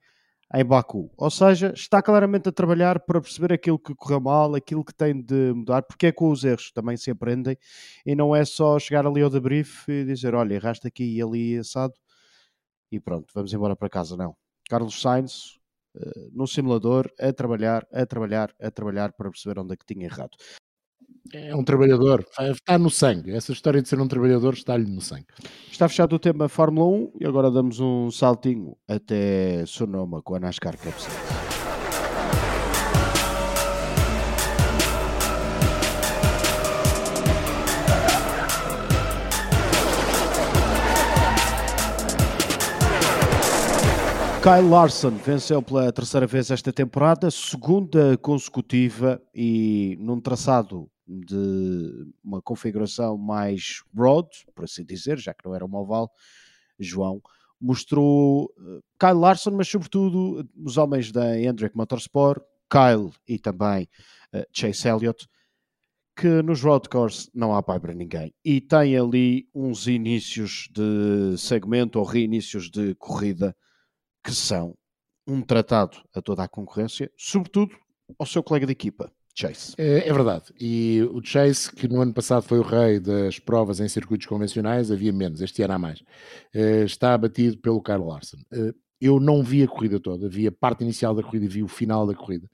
[0.53, 1.13] em Baku.
[1.17, 5.23] Ou seja, está claramente a trabalhar para perceber aquilo que correu mal, aquilo que tem
[5.23, 7.57] de mudar, porque é com os erros também se aprendem
[8.05, 11.57] e não é só chegar ali ao debrief e dizer, olha, erraste aqui e ali
[11.59, 11.95] assado
[12.91, 14.17] e pronto, vamos embora para casa.
[14.17, 14.37] Não.
[14.69, 15.61] Carlos Sainz,
[15.95, 20.07] uh, no simulador, a trabalhar, a trabalhar, a trabalhar para perceber onde é que tinha
[20.07, 20.37] errado
[21.33, 23.33] é um trabalhador, está no sangue.
[23.33, 25.27] Essa história de ser um trabalhador está-lhe no sangue.
[25.71, 30.41] Está fechado o tema Fórmula 1 e agora damos um saltinho até Sonoma com a
[30.41, 30.95] NASCAR Cup
[44.43, 52.41] Kyle Larson venceu pela terceira vez esta temporada, segunda consecutiva e num traçado de uma
[52.41, 56.11] configuração mais broad, por assim dizer, já que não era uma oval,
[56.79, 57.21] João,
[57.61, 63.89] mostrou eh, Kyle Larson, mas sobretudo os homens da Hendrick Motorsport, Kyle e também
[64.33, 65.27] uh, Chase Elliott,
[66.17, 68.33] que nos road course não há pai para ninguém.
[68.45, 73.57] E tem ali uns inícios de segmento ou reinícios de corrida
[74.23, 74.77] que são
[75.27, 77.77] um tratado a toda a concorrência, sobretudo
[78.19, 79.13] ao seu colega de equipa.
[79.35, 79.75] Chase.
[79.79, 80.47] É, é, verdade.
[80.61, 84.91] E o Chase, que no ano passado foi o rei das provas em circuitos convencionais,
[84.91, 86.01] havia menos, este ano há mais.
[86.55, 88.39] Uh, está abatido pelo Carl Larson.
[88.53, 91.63] Uh, eu não vi a corrida toda, vi a parte inicial da corrida e vi
[91.63, 92.49] o final da corrida.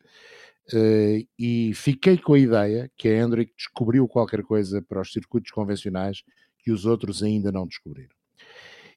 [0.72, 5.50] Uh, e fiquei com a ideia que a Hendrick descobriu qualquer coisa para os circuitos
[5.50, 6.22] convencionais
[6.58, 8.14] que os outros ainda não descobriram.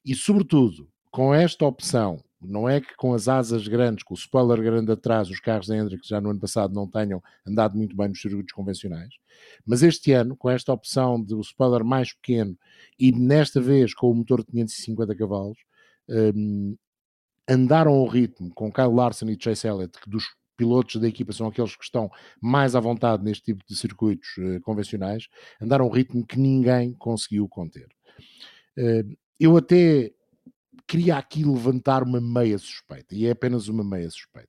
[0.04, 4.62] E, sobretudo, com esta opção, não é que com as asas grandes, com o spoiler
[4.62, 8.08] grande atrás, os carros da Hendrix já no ano passado não tenham andado muito bem
[8.08, 9.14] nos circuitos convencionais,
[9.66, 12.56] mas este ano, com esta opção de o spoiler mais pequeno
[12.98, 15.58] e nesta vez com o motor de 550 cavalos,
[16.08, 16.76] um,
[17.48, 20.24] andaram ao ritmo com Kyle Larson e Chase Elliott, que dos
[20.56, 22.10] pilotos da equipa são aqueles que estão
[22.40, 25.28] mais à vontade neste tipo de circuitos uh, convencionais,
[25.60, 27.88] andaram ao ritmo que ninguém conseguiu conter.
[28.78, 30.12] Uh, eu até
[30.86, 34.48] queria aqui levantar uma meia suspeita, e é apenas uma meia suspeita.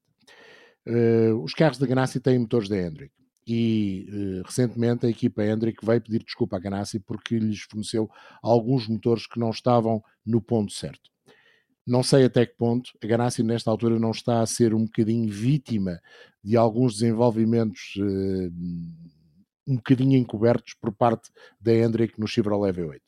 [0.87, 3.13] Uh, os carros da Ganassi têm motores da Hendrick
[3.45, 8.09] e uh, recentemente a equipa Hendrick veio pedir desculpa à Ganassi porque lhes forneceu
[8.41, 11.11] alguns motores que não estavam no ponto certo.
[11.85, 15.29] Não sei até que ponto a Ganassi nesta altura não está a ser um bocadinho
[15.29, 15.99] vítima
[16.43, 18.51] de alguns desenvolvimentos uh,
[19.67, 23.01] um bocadinho encobertos por parte da Hendrick no Chevrolet V8.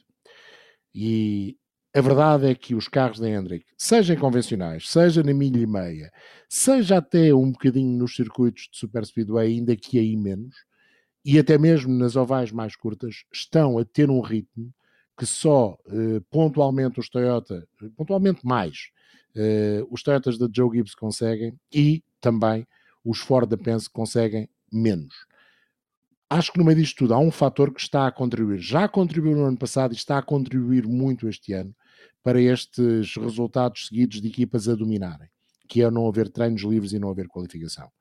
[0.93, 1.57] E
[1.95, 6.11] a verdade é que os carros da Hendrick, sejam convencionais, seja na milha e meia,
[6.49, 10.55] seja até um bocadinho nos circuitos de Super Speedway, ainda que aí menos,
[11.23, 14.73] e até mesmo nas ovais mais curtas, estão a ter um ritmo
[15.15, 18.89] que só eh, pontualmente os Toyota, pontualmente mais,
[19.35, 22.65] eh, os Toyotas da Joe Gibbs conseguem e também
[23.05, 25.13] os Ford da Pence conseguem menos.
[26.27, 29.37] Acho que no meio disto tudo há um fator que está a contribuir, já contribuiu
[29.37, 31.75] no ano passado e está a contribuir muito este ano
[32.23, 35.29] para estes resultados seguidos de equipas a dominarem,
[35.67, 37.91] que é não haver treinos livres e não haver qualificação.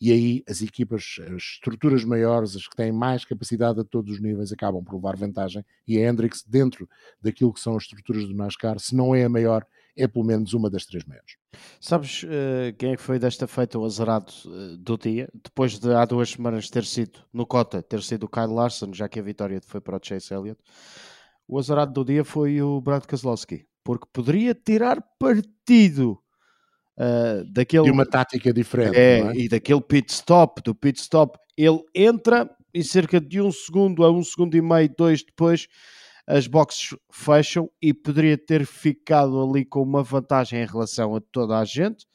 [0.00, 4.20] E aí as equipas, as estruturas maiores, as que têm mais capacidade a todos os
[4.20, 5.64] níveis, acabam por levar vantagem.
[5.86, 6.88] E a Hendrix, dentro
[7.20, 9.66] daquilo que são as estruturas do NASCAR, se não é a maior,
[9.96, 11.36] é pelo menos uma das três maiores.
[11.80, 15.28] Sabes uh, quem é que foi desta feita o azarado uh, do dia?
[15.34, 19.08] Depois de há duas semanas ter sido no Cota, ter sido o Kyle Larson, já
[19.08, 20.60] que a vitória foi para o Chase Elliott,
[21.48, 26.18] o azarado do dia foi o Brad Keselowski, porque poderia tirar partido
[26.98, 27.84] uh, daquele.
[27.84, 28.96] De uma tática diferente.
[28.96, 31.38] É, é, e daquele pit stop, do pit stop.
[31.56, 35.66] Ele entra e cerca de um segundo a um segundo e meio, dois depois
[36.26, 41.58] as boxes fecham e poderia ter ficado ali com uma vantagem em relação a toda
[41.58, 42.06] a gente,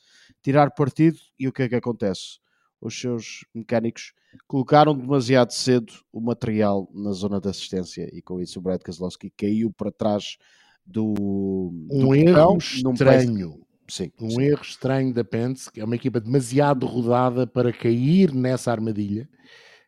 [0.43, 2.37] tirar partido e o que é que acontece?
[2.83, 4.13] Os seus mecânicos
[4.47, 9.31] colocaram demasiado cedo o material na zona de assistência e com isso o Brad Keselowski
[9.37, 10.37] caiu para trás
[10.85, 11.13] do,
[11.89, 13.61] um do erro estranho.
[13.87, 14.41] Sim, um sim.
[14.41, 19.29] erro estranho da Penske, é uma equipa demasiado rodada para cair nessa armadilha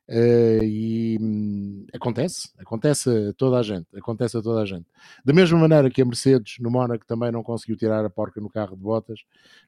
[0.08, 4.86] Uh, e hum, acontece, acontece a toda a gente, acontece a toda a gente.
[5.24, 8.50] Da mesma maneira que a Mercedes no Mónaco também não conseguiu tirar a porca no
[8.50, 9.22] carro de botas,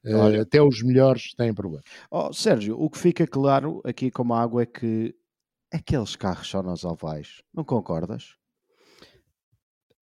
[0.06, 1.84] uh, até os melhores têm problema.
[2.12, 5.16] Oh, Sérgio, o que fica claro aqui com a água é que
[5.74, 8.36] aqueles carros só nos ovais, não concordas?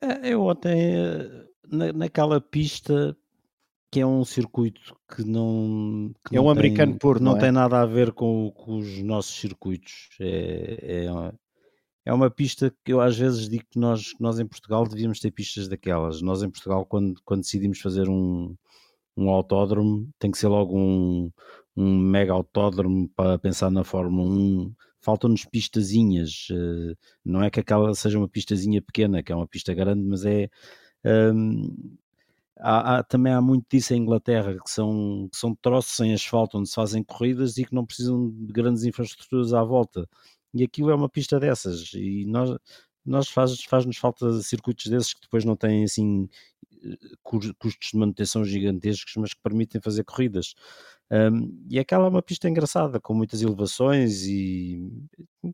[0.01, 1.29] É, eu até
[1.69, 3.15] na, naquela pista
[3.95, 7.39] que é um circuito que não que é um não americano tem, puro, não, é?
[7.39, 10.09] tem nada a ver com, com os nossos circuitos.
[10.19, 11.33] É, é,
[12.03, 15.31] é uma pista que eu às vezes digo que nós, nós em Portugal devíamos ter
[15.31, 16.21] pistas daquelas.
[16.21, 18.53] Nós em Portugal, quando, quando decidimos fazer um,
[19.15, 21.31] um autódromo, tem que ser logo um,
[21.73, 24.75] um mega autódromo para pensar na Fórmula 1.
[24.99, 29.73] Faltam-nos pistazinhas, eh, não é que aquela seja uma pistazinha pequena, que é uma pista
[29.73, 30.49] grande, mas é.
[31.05, 31.95] Um,
[32.57, 36.57] Há, há, também há muito disso em Inglaterra, que são, que são troços sem asfalto
[36.57, 40.07] onde se fazem corridas e que não precisam de grandes infraestruturas à volta.
[40.53, 41.91] E aquilo é uma pista dessas.
[41.93, 42.57] E nós,
[43.05, 46.29] nós faz, faz-nos falta circuitos desses que depois não têm assim
[47.23, 50.53] custos de manutenção gigantescos, mas que permitem fazer corridas.
[51.11, 54.91] Um, e aquela é uma pista engraçada, com muitas elevações e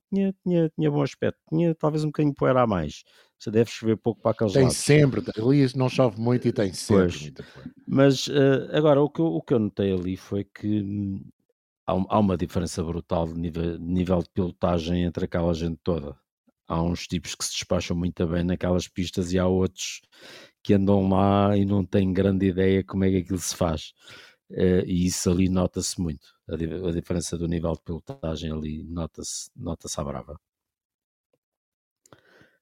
[0.10, 1.39] tinha, tinha, tinha bom aspecto.
[1.49, 3.04] Tinha talvez um bocadinho poeira a mais.
[3.42, 4.78] Você deve chover pouco para aqueles tem lados.
[4.78, 7.22] sempre, ali não chove muito e tem sempre Pois.
[7.22, 7.46] muita.
[7.88, 11.26] Mas uh, agora, o que, eu, o que eu notei ali foi que hum,
[11.88, 16.16] há, há uma diferença brutal de nível, de nível de pilotagem entre aquela gente toda.
[16.68, 20.02] Há uns tipos que se despacham muito bem naquelas pistas e há outros
[20.62, 23.92] que andam lá e não têm grande ideia como é que aquilo se faz.
[24.52, 26.28] Eh, e isso ali nota-se muito.
[26.48, 30.39] A, a diferença do nível de pilotagem ali nota-se nota à brava.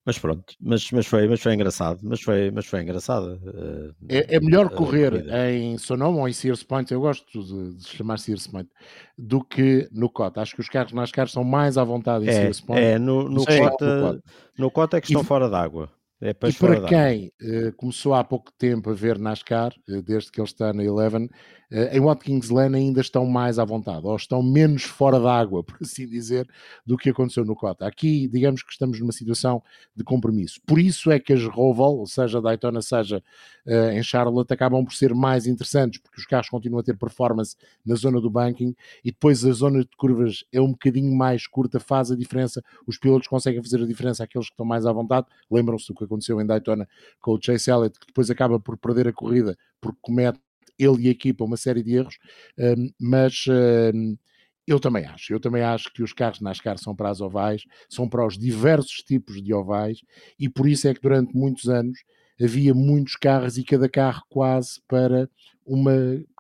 [0.06, 2.00] Mas pronto, mas, mas, foi, mas foi engraçado.
[2.04, 3.40] Mas foi, mas foi engraçado.
[3.46, 5.50] eh, É, é melhor correr corrida.
[5.52, 8.70] em Sonoma ou em Sears Point, eu gosto de, de chamar Sears Point,
[9.18, 10.42] do que no Cota.
[10.42, 12.82] Acho que os carros NASCAR são mais à vontade em É, Sears Point.
[12.82, 14.24] é no, no, que no cota, Cota.
[14.58, 15.92] no cota é que E- estão fora d'água.
[16.22, 20.40] É E para quem eh, começou há pouco tempo a ver NASCAR, eh, desde que
[20.42, 21.30] ele está na Eleven, uh,
[21.72, 26.08] em Watkins Glen ainda estão mais à vontade, ou estão menos fora d'água, por assim
[26.08, 26.50] dizer,
[26.86, 27.86] do que aconteceu no Cota.
[27.86, 29.62] Aqui, digamos que estamos numa situação
[29.96, 30.60] de compromisso.
[30.66, 33.24] Por isso é que as Roval, seja Daytona, seja
[33.68, 37.56] uh, em Charlotte, acabam por ser mais interessantes, porque os carros continuam a ter performance
[37.86, 41.80] na zona do banking e depois a zona de curvas é um bocadinho mais curta,
[41.80, 45.28] faz a diferença, os pilotos conseguem fazer a diferença àqueles que estão mais à vontade.
[45.52, 46.88] Lembram-se do que aconteceu em Daytona
[47.22, 50.40] com o Chase Elliott, que depois acaba por perder a corrida porque comete
[50.80, 52.18] ele e a equipa uma série de erros,
[52.58, 53.46] um, mas
[53.94, 54.18] um,
[54.66, 55.34] eu também acho.
[55.34, 58.98] Eu também acho que os carros NASCAR são para as ovais, são para os diversos
[58.98, 60.02] tipos de ovais,
[60.40, 62.00] e por isso é que durante muitos anos
[62.42, 65.30] havia muitos carros e cada carro quase para
[65.66, 65.92] uma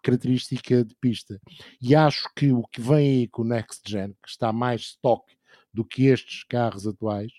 [0.04, 1.40] característica de pista.
[1.82, 5.24] E acho que o que vem aí com o Next Gen, que está mais stock
[5.74, 7.32] do que estes carros atuais,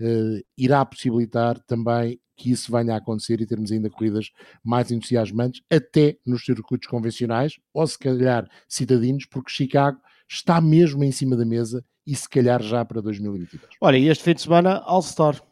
[0.00, 4.30] uh, irá possibilitar também que isso venha a acontecer e termos ainda corridas
[4.62, 11.12] mais entusiasmantes, até nos circuitos convencionais, ou se calhar cidadinos, porque Chicago está mesmo em
[11.12, 13.74] cima da mesa e se calhar já para 2022.
[13.80, 15.42] Olha, e este fim de semana, All-Star.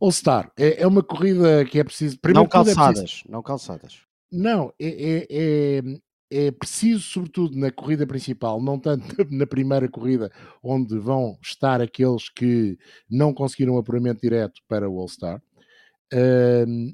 [0.00, 2.18] All-Star é, é, uma corrida que é preciso.
[2.18, 3.98] Primeiro não calçadas, é preciso, não calçadas.
[4.32, 10.30] Não, é, é, é, é preciso, sobretudo na corrida principal, não tanto na primeira corrida,
[10.62, 12.78] onde vão estar aqueles que
[13.10, 15.42] não conseguiram apuramento direto para o All-Star.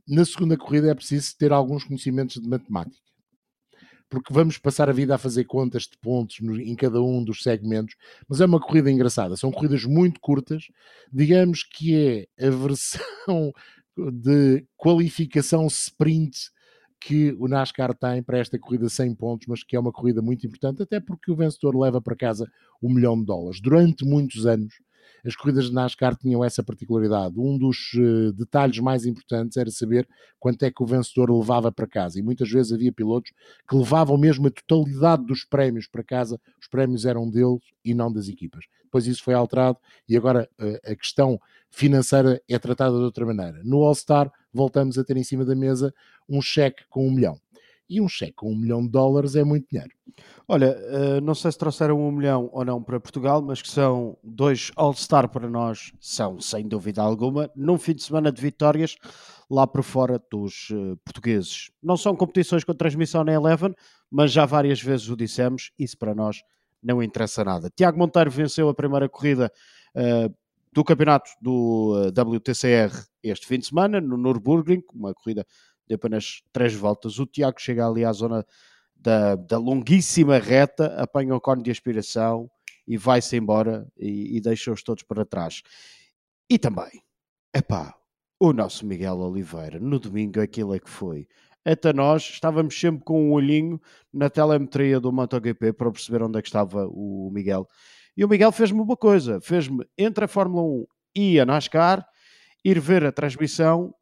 [0.06, 3.02] Na segunda corrida é preciso ter alguns conhecimentos de matemática,
[4.08, 7.42] porque vamos passar a vida a fazer contas de pontos no, em cada um dos
[7.42, 7.96] segmentos,
[8.28, 9.36] mas é uma corrida engraçada.
[9.36, 10.64] São corridas muito curtas,
[11.12, 13.52] digamos que é a versão
[14.12, 16.50] de qualificação sprint
[17.00, 20.46] que o NASCAR tem para esta corrida 100 pontos, mas que é uma corrida muito
[20.46, 22.50] importante, até porque o vencedor leva para casa
[22.82, 23.60] um milhão de dólares.
[23.60, 24.74] Durante muitos anos,
[25.24, 27.38] as corridas de NASCAR tinham essa particularidade.
[27.38, 31.86] Um dos uh, detalhes mais importantes era saber quanto é que o vencedor levava para
[31.86, 32.18] casa.
[32.18, 33.32] E muitas vezes havia pilotos
[33.68, 36.40] que levavam mesmo a totalidade dos prémios para casa.
[36.60, 38.64] Os prémios eram deles e não das equipas.
[38.84, 39.78] Depois isso foi alterado
[40.08, 41.40] e agora uh, a questão
[41.70, 43.60] financeira é tratada de outra maneira.
[43.64, 45.92] No All-Star voltamos a ter em cima da mesa
[46.28, 47.38] um cheque com um milhão
[47.88, 49.90] e um cheque com um milhão de dólares é muito dinheiro.
[50.48, 54.16] Olha, eh, não sei se trouxeram um milhão ou não para Portugal, mas que são
[54.22, 58.96] dois All-Star para nós, são sem dúvida alguma, num fim de semana de vitórias
[59.50, 61.70] lá por fora dos uh, portugueses.
[61.82, 63.74] Não são competições com transmissão na Eleven,
[64.10, 66.42] mas já várias vezes o dissemos, isso para nós
[66.82, 67.70] não interessa nada.
[67.74, 69.52] Tiago Monteiro venceu a primeira corrida
[69.96, 70.34] uh,
[70.72, 75.44] do campeonato do WTCR este fim de semana, no Nürburgring, uma corrida
[75.88, 77.18] de apenas três voltas.
[77.18, 78.44] O Tiago chega ali à zona
[78.94, 82.50] da, da longuíssima reta, apanha o cone de aspiração
[82.86, 85.62] e vai-se embora e, e deixa-os todos para trás.
[86.48, 87.02] E também,
[87.54, 87.94] epá,
[88.38, 91.26] o nosso Miguel Oliveira, no domingo aquilo é que foi.
[91.64, 93.80] Até nós estávamos sempre com um olhinho
[94.12, 97.66] na telemetria do MotoGP para perceber onde é que estava o Miguel.
[98.16, 102.06] E o Miguel fez-me uma coisa, fez-me entre a Fórmula 1 e a NASCAR
[102.64, 103.92] ir ver a transmissão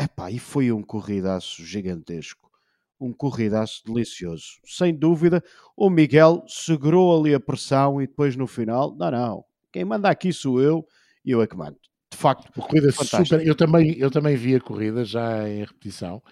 [0.00, 2.50] Epá, e foi um corridaço gigantesco.
[2.98, 4.60] Um corridaço delicioso.
[4.64, 5.42] Sem dúvida,
[5.76, 10.32] o Miguel segurou ali a pressão e depois no final, não, não, quem manda aqui
[10.32, 10.86] sou eu
[11.24, 11.78] e eu é que mando.
[12.10, 13.46] De facto, corrida super.
[13.46, 16.22] Eu também, eu também vi a corrida já em repetição.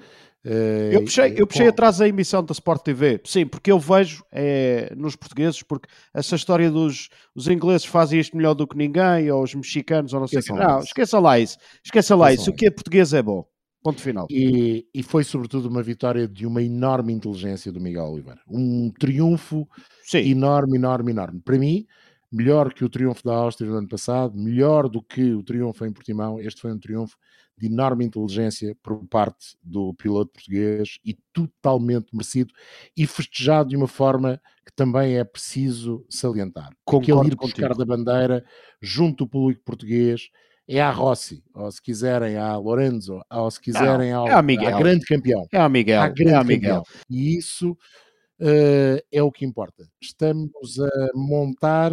[0.44, 4.24] Uh, eu puxei, eu puxei atrás a emissão da Sport TV, sim, porque eu vejo
[4.30, 9.30] é, nos portugueses, porque essa história dos os ingleses fazem isto melhor do que ninguém,
[9.30, 10.52] ou os mexicanos, ou não sei o que.
[10.52, 12.50] Não, esqueça lá isso, esqueça lá isso.
[12.50, 13.44] O que é português é bom.
[13.82, 14.26] Ponto final.
[14.28, 18.40] E, e, foi sobretudo uma vitória de uma enorme inteligência do Miguel Oliveira.
[18.48, 19.68] Um triunfo
[20.02, 20.18] Sim.
[20.18, 21.40] enorme, enorme, enorme.
[21.40, 21.86] Para mim,
[22.30, 25.92] melhor que o triunfo da Áustria no ano passado, melhor do que o triunfo em
[25.92, 26.40] Portimão.
[26.40, 27.16] Este foi um triunfo
[27.56, 32.52] de enorme inteligência por parte do piloto português e totalmente merecido
[32.96, 36.70] e festejado de uma forma que também é preciso salientar.
[36.84, 38.44] Concordo Aquele ir buscar da bandeira
[38.80, 40.30] junto do público português
[40.68, 44.42] é a Rossi, ou se quiserem a Lorenzo, ou se quiserem não, ao, é a
[44.42, 44.76] Miguel.
[44.76, 45.46] a grande campeão.
[45.50, 46.02] É a Miguel.
[46.02, 46.82] A grande é a Miguel.
[46.82, 47.02] Campeão.
[47.08, 49.88] E isso uh, é o que importa.
[50.00, 51.90] Estamos a montar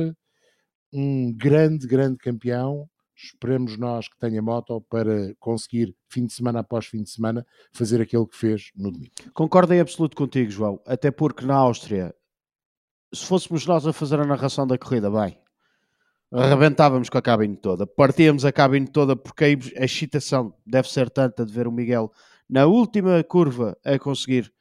[0.91, 2.89] um grande, grande campeão.
[3.15, 8.01] Esperemos nós que tenha moto para conseguir, fim de semana após fim de semana, fazer
[8.01, 9.13] aquilo que fez no domingo.
[9.33, 10.81] Concordo em absoluto contigo, João.
[10.85, 12.13] Até porque na Áustria,
[13.13, 15.39] se fôssemos nós a fazer a narração da corrida, bem,
[16.31, 21.45] arrebentávamos com a cabine toda, partíamos a cabine toda porque a excitação deve ser tanta
[21.45, 22.11] de ver o Miguel
[22.49, 24.51] na última curva a conseguir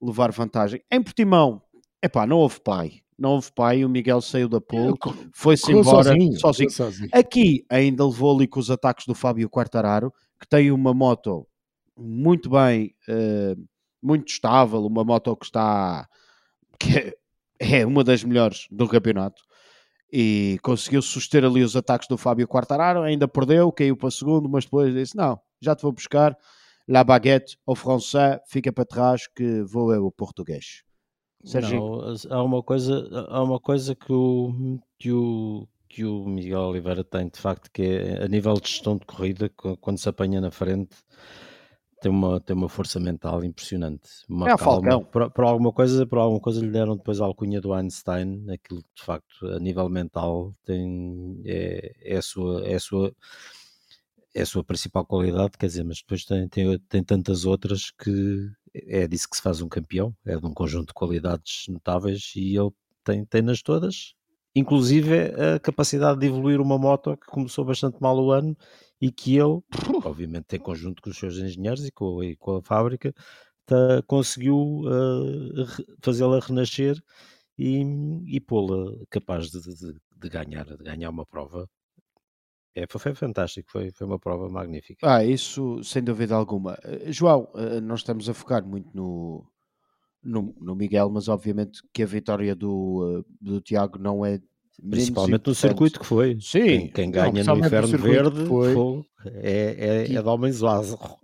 [0.00, 0.82] levar vantagem.
[0.90, 1.62] Em Portimão,
[2.02, 4.94] epá, não houve pai, não houve pai, o Miguel saiu da pole,
[5.32, 6.70] foi-se embora sozinho, sozinho.
[6.70, 7.10] sozinho.
[7.12, 11.46] Aqui ainda levou ali com os ataques do Fábio Quartararo, que tem uma moto
[11.96, 13.68] muito bem uh,
[14.00, 16.08] muito estável, uma moto que está
[16.78, 17.16] que
[17.58, 19.42] é uma das melhores do campeonato
[20.12, 24.64] e conseguiu suster ali os ataques do Fábio Quartararo, ainda perdeu, caiu para segundo, mas
[24.64, 26.36] depois disse, não, já te vou buscar,
[26.86, 30.82] la baguette ao francês, fica para trás que vou eu o português.
[32.28, 37.04] Não, há uma coisa, há uma coisa que o, que o, que o Miguel Oliveira
[37.04, 39.50] tem, de facto, que é a nível de gestão de corrida,
[39.80, 40.96] quando se apanha na frente,
[42.00, 44.08] tem uma, tem uma força mental impressionante.
[44.28, 45.04] Uma é o Falcão.
[45.04, 48.82] Por, por, alguma coisa, por alguma coisa lhe deram depois a alcunha do Einstein, aquilo
[48.94, 53.12] de facto, a nível mental, tem, é, é, a sua, é, a sua,
[54.34, 58.48] é a sua principal qualidade, quer dizer, mas depois tem, tem, tem tantas outras que
[58.74, 62.56] é disso que se faz um campeão, é de um conjunto de qualidades notáveis e
[62.56, 62.70] ele
[63.02, 64.14] tem, tem nas todas,
[64.54, 68.56] inclusive a capacidade de evoluir uma moto que começou bastante mal o ano
[69.00, 69.60] e que ele,
[70.04, 73.14] obviamente em conjunto com os seus engenheiros e com, e com a fábrica,
[73.64, 75.66] tá, conseguiu uh,
[76.02, 77.00] fazê-la renascer
[77.56, 77.82] e,
[78.26, 81.68] e pô-la capaz de, de, de, ganhar, de ganhar uma prova.
[82.74, 84.98] É, foi, fantástico, foi, foi uma prova magnífica.
[85.02, 86.78] Ah, isso sem dúvida alguma.
[86.84, 89.44] Eh, João, uh, nós estamos a focar muito no,
[90.22, 94.40] no, no, Miguel, mas obviamente que a vitória do, do Tiago não é
[94.80, 96.38] Principalmente no circuito que foi.
[96.40, 96.60] Sim.
[96.60, 98.74] Quem, quem ganha não, no Inferno Verde foi,
[99.26, 101.16] é, é, é de homens Lázaro.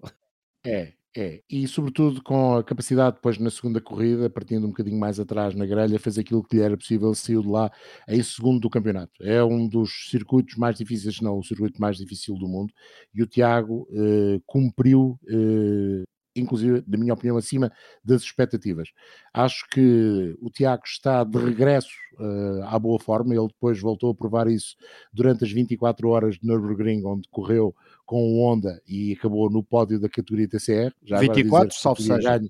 [0.67, 1.41] É, é.
[1.49, 5.65] E sobretudo com a capacidade depois na segunda corrida, partindo um bocadinho mais atrás na
[5.65, 7.71] grelha, fez aquilo que lhe era possível, saiu de lá
[8.09, 9.13] em segundo do campeonato.
[9.21, 12.73] É um dos circuitos mais difíceis, não o circuito mais difícil do mundo.
[13.15, 16.03] E o Tiago eh, cumpriu eh,
[16.35, 17.73] inclusive, na minha opinião, acima
[18.05, 18.89] das expectativas.
[19.33, 24.15] Acho que o Tiago está de regresso uh, à boa forma, ele depois voltou a
[24.15, 24.77] provar isso
[25.13, 27.75] durante as 24 horas de Nürburgring, onde correu
[28.05, 30.93] com o Honda e acabou no pódio da categoria TCR.
[31.03, 32.41] Já 24, salvo seja.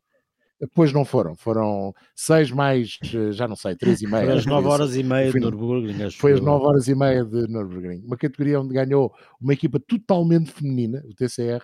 [0.61, 4.25] Depois não foram, foram seis mais, eh, já não sei, três e meia.
[4.25, 6.11] Foi as nove horas e meia de Nürburgring.
[6.13, 8.03] Foi as nove horas e meia de Nürburgring.
[8.07, 11.63] Uma categoria onde ganhou uma equipa totalmente feminina, o TCR,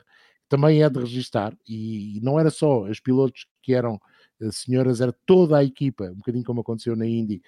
[0.50, 4.00] também é de registar, e não era só as pilotos que eram
[4.42, 7.40] eh, senhoras, era toda a equipa, um bocadinho como aconteceu na Indy,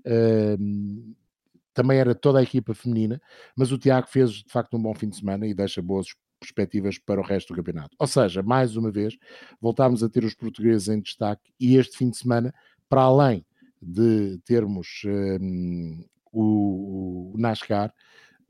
[0.00, 1.14] uh,
[1.72, 3.20] também era toda a equipa feminina,
[3.56, 6.08] mas o Tiago fez de facto um bom fim de semana e deixa boas
[6.38, 7.96] perspectivas para o resto do campeonato.
[7.98, 9.16] Ou seja, mais uma vez,
[9.58, 12.54] voltámos a ter os portugueses em destaque e este fim de semana,
[12.90, 13.42] para além
[13.80, 17.90] de termos um, o, o NASCAR,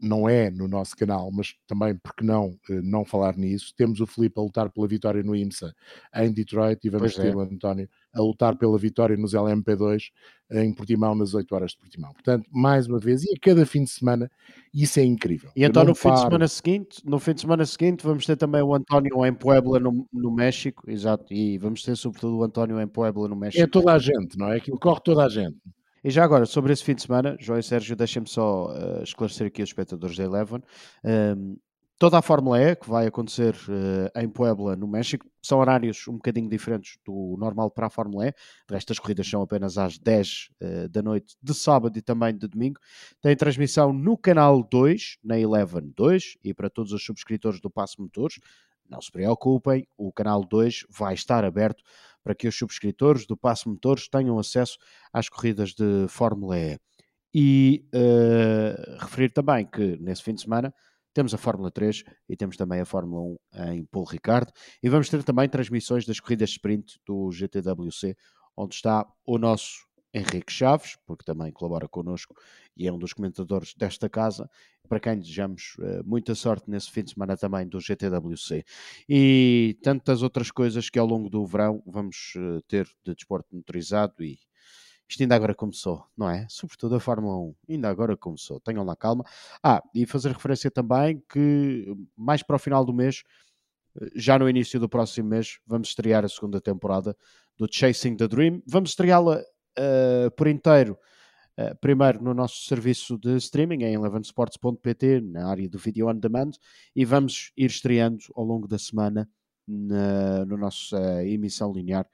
[0.01, 3.75] não é no nosso canal, mas também porque não eh, não falar nisso.
[3.77, 5.75] Temos o Felipe a lutar pela vitória no IMSA
[6.17, 7.37] em Detroit e vamos pois ter é.
[7.37, 10.11] o António a lutar pela vitória nos LMP2
[10.53, 12.13] em Portimão nas 8 horas de Portimão.
[12.13, 14.31] Portanto, mais uma vez, e a cada fim de semana,
[14.75, 15.51] isso é incrível.
[15.55, 18.63] E então no fim de semana seguinte, no fim de semana seguinte, vamos ter também
[18.63, 22.89] o António em Puebla no, no México, exato, e vamos ter sobretudo o António em
[22.89, 23.63] Puebla no México.
[23.63, 24.57] É toda a gente, não é?
[24.57, 25.57] Aquilo corre toda a gente.
[26.03, 29.47] E já agora, sobre esse fim de semana, João e Sérgio, deixem-me só uh, esclarecer
[29.47, 30.63] aqui os espectadores da Eleven.
[31.05, 31.59] Um,
[31.99, 36.15] toda a Fórmula E, que vai acontecer uh, em Puebla, no México, são horários um
[36.15, 38.33] bocadinho diferentes do normal para a Fórmula E.
[38.33, 42.01] De resto, as corridas são apenas às 10 uh, eh, da noite de sábado e
[42.01, 42.81] também de domingo.
[43.21, 48.01] Tem transmissão no canal 2, na Eleven 2, e para todos os subscritores do Passo
[48.01, 48.41] Motores,
[48.91, 51.83] não se preocupem, o canal 2 vai estar aberto
[52.23, 54.77] para que os subscritores do Passo Motores tenham acesso
[55.13, 56.79] às corridas de Fórmula E.
[57.33, 60.75] E uh, referir também que nesse fim de semana
[61.15, 64.53] temos a Fórmula 3 e temos também a Fórmula 1 em Paul Ricard.
[64.83, 68.17] E vamos ter também transmissões das corridas sprint do GTWC,
[68.57, 72.35] onde está o nosso Henrique Chaves, porque também colabora connosco
[72.77, 74.51] e é um dos comentadores desta casa,
[74.89, 78.65] para quem desejamos uh, muita sorte nesse fim de semana também do GTWC.
[79.09, 84.23] E tantas outras coisas que ao longo do verão vamos uh, ter de desporto motorizado
[84.23, 84.39] e
[85.11, 86.47] isto ainda agora começou, não é?
[86.49, 88.61] Sobretudo a Fórmula 1, ainda agora começou.
[88.61, 89.25] Tenham lá calma.
[89.61, 93.25] Ah, e fazer referência também que mais para o final do mês,
[94.01, 97.17] eh, já no início do próximo mês, vamos estrear a segunda temporada
[97.59, 98.63] do Chasing the Dream.
[98.65, 99.43] Vamos estreá-la
[99.79, 100.99] uh, por inteiro,
[101.59, 106.53] uh, primeiro no nosso serviço de streaming, em elevensports.pt, na área do Video On Demand,
[106.95, 109.29] e vamos ir estreando ao longo da semana
[109.67, 112.07] na, na nossa emissão linear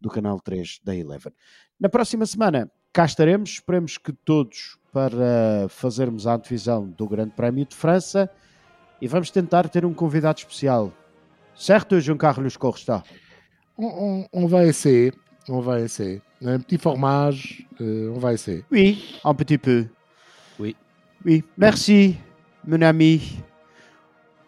[0.00, 1.32] do canal 3 da Eleven.
[1.78, 7.64] Na próxima semana cá estaremos, esperemos que todos para fazermos a antevisão do Grande Prémio
[7.64, 8.30] de França
[9.00, 10.92] e vamos tentar ter um convidado especial.
[11.56, 13.02] Certo, João Carlos Costa?
[13.76, 15.12] On, on, on va essayer,
[15.48, 16.20] on va essayer.
[16.42, 18.64] Un petit fromage, euh, on va essayer.
[18.70, 19.86] Oui, un petit peu.
[20.58, 20.76] Oui.
[21.24, 22.16] Oui, merci,
[22.66, 23.20] mon ami.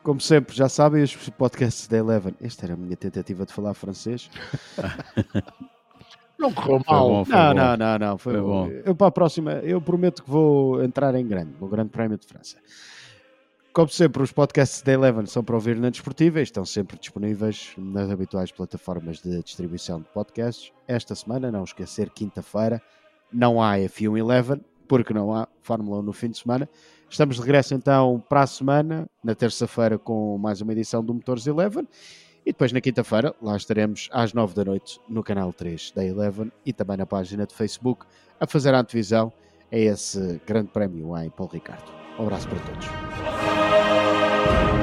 [0.03, 2.35] Como sempre, já sabem, os podcasts da Eleven.
[2.41, 4.31] Esta era a minha tentativa de falar francês.
[6.39, 7.09] Não correu Foi mal.
[7.09, 8.19] bom, Não, não, não, não.
[8.19, 8.67] Foi, Foi bom.
[8.69, 8.73] bom.
[8.85, 12.27] Eu para a próxima, eu prometo que vou entrar em grande, no Grande Prémio de
[12.27, 12.59] França.
[13.77, 17.75] Como sempre, os podcasts da Eleven são para ouvir na Desportiva e estão sempre disponíveis
[17.77, 20.73] nas habituais plataformas de distribuição de podcasts.
[20.89, 22.81] Esta semana, não esquecer, quinta-feira,
[23.31, 26.67] não há F1 Eleven, porque não há Fórmula 1 no fim de semana.
[27.11, 31.47] Estamos de regresso então para a semana, na terça-feira, com mais uma edição do Motores
[31.47, 31.87] Eleven.
[32.47, 36.51] E depois na quinta-feira, lá estaremos às nove da noite no canal 3 da Eleven
[36.65, 38.07] e também na página de Facebook
[38.41, 39.31] a fazer a antevisão
[39.71, 41.93] a esse grande prémio em Paul Ricardo.
[42.19, 43.36] Um abraço para todos.
[44.47, 44.76] Bye.